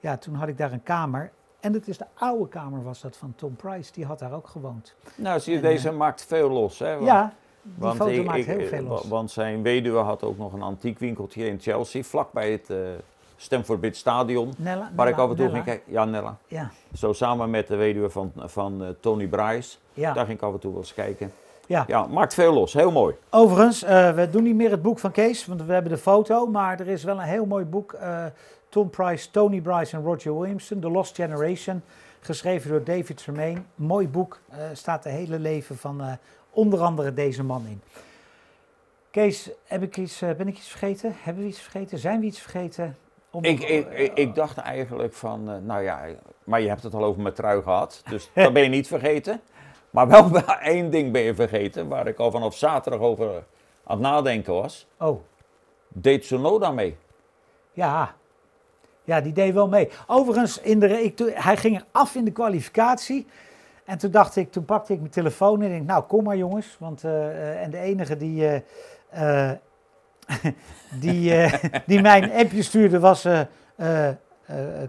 ja, 0.00 0.16
toen 0.16 0.34
had 0.34 0.48
ik 0.48 0.58
daar 0.58 0.72
een 0.72 0.82
kamer. 0.82 1.30
En 1.64 1.72
dat 1.72 1.86
is 1.86 1.98
de 1.98 2.04
oude 2.14 2.48
kamer 2.48 2.82
was 2.82 3.00
dat 3.00 3.16
van 3.16 3.32
Tom 3.36 3.56
Price, 3.56 3.92
die 3.92 4.04
had 4.04 4.18
daar 4.18 4.32
ook 4.32 4.46
gewoond. 4.48 4.94
nou 5.16 5.40
zie 5.40 5.52
je, 5.52 5.58
En, 5.58 5.64
eh, 5.64 5.70
deze 5.70 5.92
maakt 5.92 6.24
veel 6.24 6.50
los. 6.50 6.78
Hè? 6.78 6.94
Want- 6.94 7.06
Ja, 7.06 7.32
die 7.62 7.72
want 7.78 7.96
foto 7.96 8.10
ik- 8.10 8.24
maakt 8.24 8.38
ik- 8.38 8.46
heel 8.46 8.66
veel 8.66 8.82
los. 8.82 9.08
Want 9.08 9.30
zijn 9.30 9.62
weduwe 9.62 9.98
had 9.98 10.22
ook 10.22 10.38
nog 10.38 10.52
een 10.52 10.62
antiekwinkeltje 10.62 11.46
in 11.46 11.60
Chelsea, 11.60 12.02
vlakbij 12.02 12.52
het 12.52 12.70
eh 12.70 12.76
Stamford 13.36 13.80
Bridge 13.80 13.98
Stadion. 13.98 14.52
Nella, 14.58 14.90
Waar 14.96 15.08
ik 15.08 15.18
af 15.18 15.30
en 15.30 15.36
toe 15.36 15.44
Nella. 15.44 15.52
ging 15.54 15.64
kijken. 15.64 15.92
Ja, 15.92 16.04
Nella. 16.04 16.36
Ja, 16.46 16.70
Zo 16.94 17.12
samen 17.12 17.50
met 17.50 17.66
de 17.68 17.76
weduwe 17.76 18.10
van, 18.10 18.32
van 18.36 18.82
eh, 18.84 18.88
Tony 19.00 19.26
Bryce. 19.26 19.76
ja. 19.92 20.12
Daar 20.12 20.26
ging 20.26 20.38
ik 20.38 20.44
af 20.44 20.52
en 20.52 20.58
toe 20.58 20.70
wel 20.70 20.80
eens 20.80 20.94
kijken. 20.94 21.32
ja. 21.66 21.84
Ja, 21.86 22.06
maakt 22.06 22.34
veel 22.34 22.52
los. 22.52 22.72
Heel 22.72 22.90
mooi. 22.90 23.14
Overigens, 23.30 23.80
we 24.14 24.28
doen 24.30 24.42
niet 24.42 24.54
meer 24.54 24.70
het 24.70 24.82
boek 24.82 24.98
van 24.98 25.10
Kees, 25.10 25.46
want 25.46 25.62
we 25.62 25.72
hebben 25.72 25.92
de 25.92 25.98
foto. 25.98 26.46
Maar 26.46 26.80
er 26.80 26.88
is 26.88 27.04
wel 27.04 27.16
een 27.16 27.22
heel 27.26 27.46
mooi 27.46 27.64
boek. 27.64 27.96
Tom 28.74 28.90
Price, 28.90 29.30
Tony 29.30 29.60
Bryce 29.60 29.96
en 29.96 30.02
Roger 30.02 30.38
Williamson, 30.38 30.80
The 30.80 30.90
Lost 30.90 31.14
Generation. 31.14 31.82
Geschreven 32.20 32.70
door 32.70 32.84
David 32.84 33.16
Tremaine. 33.16 33.62
Mooi 33.74 34.08
boek. 34.08 34.40
eh 34.50 34.58
staat 34.72 35.04
het 35.04 35.12
hele 35.12 35.38
leven 35.38 35.76
van 35.76 36.00
eh, 36.00 36.12
onder 36.50 36.80
andere 36.80 37.12
deze 37.12 37.44
man 37.44 37.66
in. 37.66 37.80
Kees, 39.10 39.50
heb 39.64 39.82
ik 39.82 39.96
iets, 39.96 40.22
eh, 40.22 40.30
ben 40.32 40.48
ik 40.48 40.56
iets 40.56 40.68
vergeten? 40.68 41.14
Hebben 41.22 41.42
we 41.42 41.48
iets 41.48 41.60
vergeten? 41.60 41.98
Zijn 41.98 42.20
we 42.20 42.26
iets 42.26 42.40
vergeten? 42.40 42.96
Om- 43.30 43.44
Ik, 43.44 43.60
ik, 43.62 44.12
ik, 44.14 44.34
dacht 44.34 44.56
eigenlijk 44.58 45.14
van, 45.14 45.66
nou 45.66 45.82
ja, 45.82 46.04
maar 46.44 46.60
je 46.60 46.68
hebt 46.68 46.82
het 46.82 46.94
al 46.94 47.04
over 47.04 47.22
mijn 47.22 47.34
trui 47.34 47.62
gehad. 47.62 48.02
Dus 48.08 48.30
dat 48.34 48.52
ben 48.52 48.62
je 48.62 48.68
niet 48.68 48.86
vergeten. 48.86 49.40
Maar 49.90 50.08
wel 50.08 50.30
één 50.62 50.90
ding 50.90 51.12
ben 51.12 51.22
je 51.22 51.34
vergeten, 51.34 51.88
waar 51.88 52.06
ik 52.06 52.18
al 52.18 52.30
vanaf 52.30 52.56
zaterdag 52.56 53.00
over 53.00 53.28
aan 53.84 53.96
het 53.96 54.00
nadenken 54.00 54.54
was. 54.54 54.86
Oh, 54.98 55.20
Deed 55.88 56.22
Tsunoda 56.22 56.70
mee? 56.70 56.96
ja. 57.72 58.14
Ja, 59.04 59.20
die 59.20 59.32
deed 59.32 59.54
wel 59.54 59.68
mee. 59.68 59.90
Overigens, 60.06 60.60
in 60.60 60.80
de, 60.80 61.02
ik, 61.02 61.16
toen- 61.16 61.30
hij 61.34 61.56
ging 61.56 61.76
er 61.76 61.84
af 61.92 62.14
in 62.14 62.24
de 62.24 62.32
kwalificatie. 62.32 63.26
En 63.84 63.98
toen 63.98 64.10
dacht 64.10 64.36
ik, 64.36 64.52
toen 64.52 64.64
pakte 64.64 64.92
ik 64.92 64.98
mijn 64.98 65.10
telefoon 65.10 65.58
en 65.60 65.66
ik 65.66 65.72
denk, 65.72 65.86
nou 65.86 66.02
kom 66.02 66.24
maar 66.24 66.36
jongens. 66.36 66.76
Want, 66.78 67.04
eh, 67.04 67.26
eh, 67.26 67.62
en 67.62 67.70
de 67.70 67.78
enige 67.78 68.16
die, 68.16 68.62
eh, 69.10 69.50
die, 71.00 71.50
die 71.86 72.00
mijn 72.00 72.32
appje 72.32 72.62
stuurde 72.62 72.98
was 72.98 73.28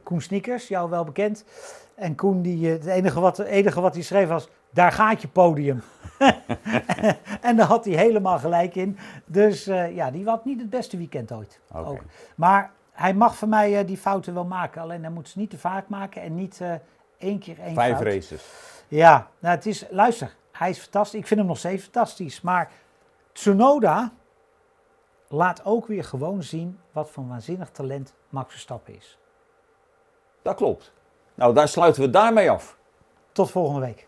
Koen 0.03 0.21
Sniekers, 0.21 0.67
jou 0.67 0.89
wel 0.89 1.03
bekend. 1.03 1.45
En 1.95 2.15
Koen, 2.15 2.41
die, 2.41 2.67
het 2.67 2.85
enige 2.85 3.19
wat, 3.19 3.37
het 3.37 3.47
enige 3.47 3.81
wat 3.81 3.93
hij 3.93 4.03
schreef 4.03 4.27
was, 4.27 4.49
daar 4.69 4.91
gaat 4.91 5.21
je 5.21 5.27
podium. 5.27 5.81
en 7.41 7.55
daar 7.55 7.67
had 7.67 7.85
hij 7.85 7.93
helemaal 7.93 8.39
gelijk 8.39 8.75
in. 8.75 8.97
Dus 9.25 9.65
ja, 9.93 10.11
die 10.11 10.25
had 10.25 10.45
niet 10.45 10.59
het 10.59 10.69
beste 10.69 10.97
weekend 10.97 11.31
ooit. 11.31 11.59
Ook. 11.73 12.01
Maar 12.35 12.71
hij 12.95 13.13
mag 13.13 13.37
van 13.37 13.49
mij 13.49 13.79
eh, 13.79 13.87
die 13.87 13.97
fouten 13.97 14.33
wel 14.33 14.45
maken. 14.45 14.81
Alleen 14.81 15.01
hij 15.01 15.11
moet 15.11 15.29
ze 15.29 15.39
niet 15.39 15.49
te 15.49 15.57
vaak 15.57 15.87
maken 15.87 16.21
en 16.21 16.35
niet 16.35 16.61
eh, 16.61 16.73
één 17.17 17.39
keer 17.39 17.59
één 17.59 17.73
Vijf 17.75 17.95
fout. 17.95 18.07
races. 18.07 18.43
Ja, 18.87 19.29
nou 19.39 19.55
het 19.55 19.65
is, 19.65 19.85
luister, 19.89 20.35
hij 20.51 20.69
is 20.69 20.79
fantastisch. 20.79 21.19
Ik 21.19 21.27
vind 21.27 21.39
hem 21.39 21.49
nog 21.49 21.57
steeds 21.57 21.83
fantastisch. 21.83 22.41
Maar 22.41 22.71
Tsunoda 23.31 24.11
laat 25.27 25.65
ook 25.65 25.87
weer 25.87 26.03
gewoon 26.03 26.43
zien 26.43 26.79
wat 26.91 27.09
voor 27.09 27.27
waanzinnig 27.27 27.69
talent 27.69 28.13
Max 28.29 28.51
Verstappen 28.51 28.95
is. 28.95 29.17
Dat 30.41 30.55
klopt. 30.55 30.93
Nou, 31.33 31.53
daar 31.53 31.67
sluiten 31.67 32.01
we 32.01 32.09
daarmee 32.09 32.51
af. 32.51 32.77
Tot 33.31 33.51
volgende 33.51 33.79
week. 33.85 34.07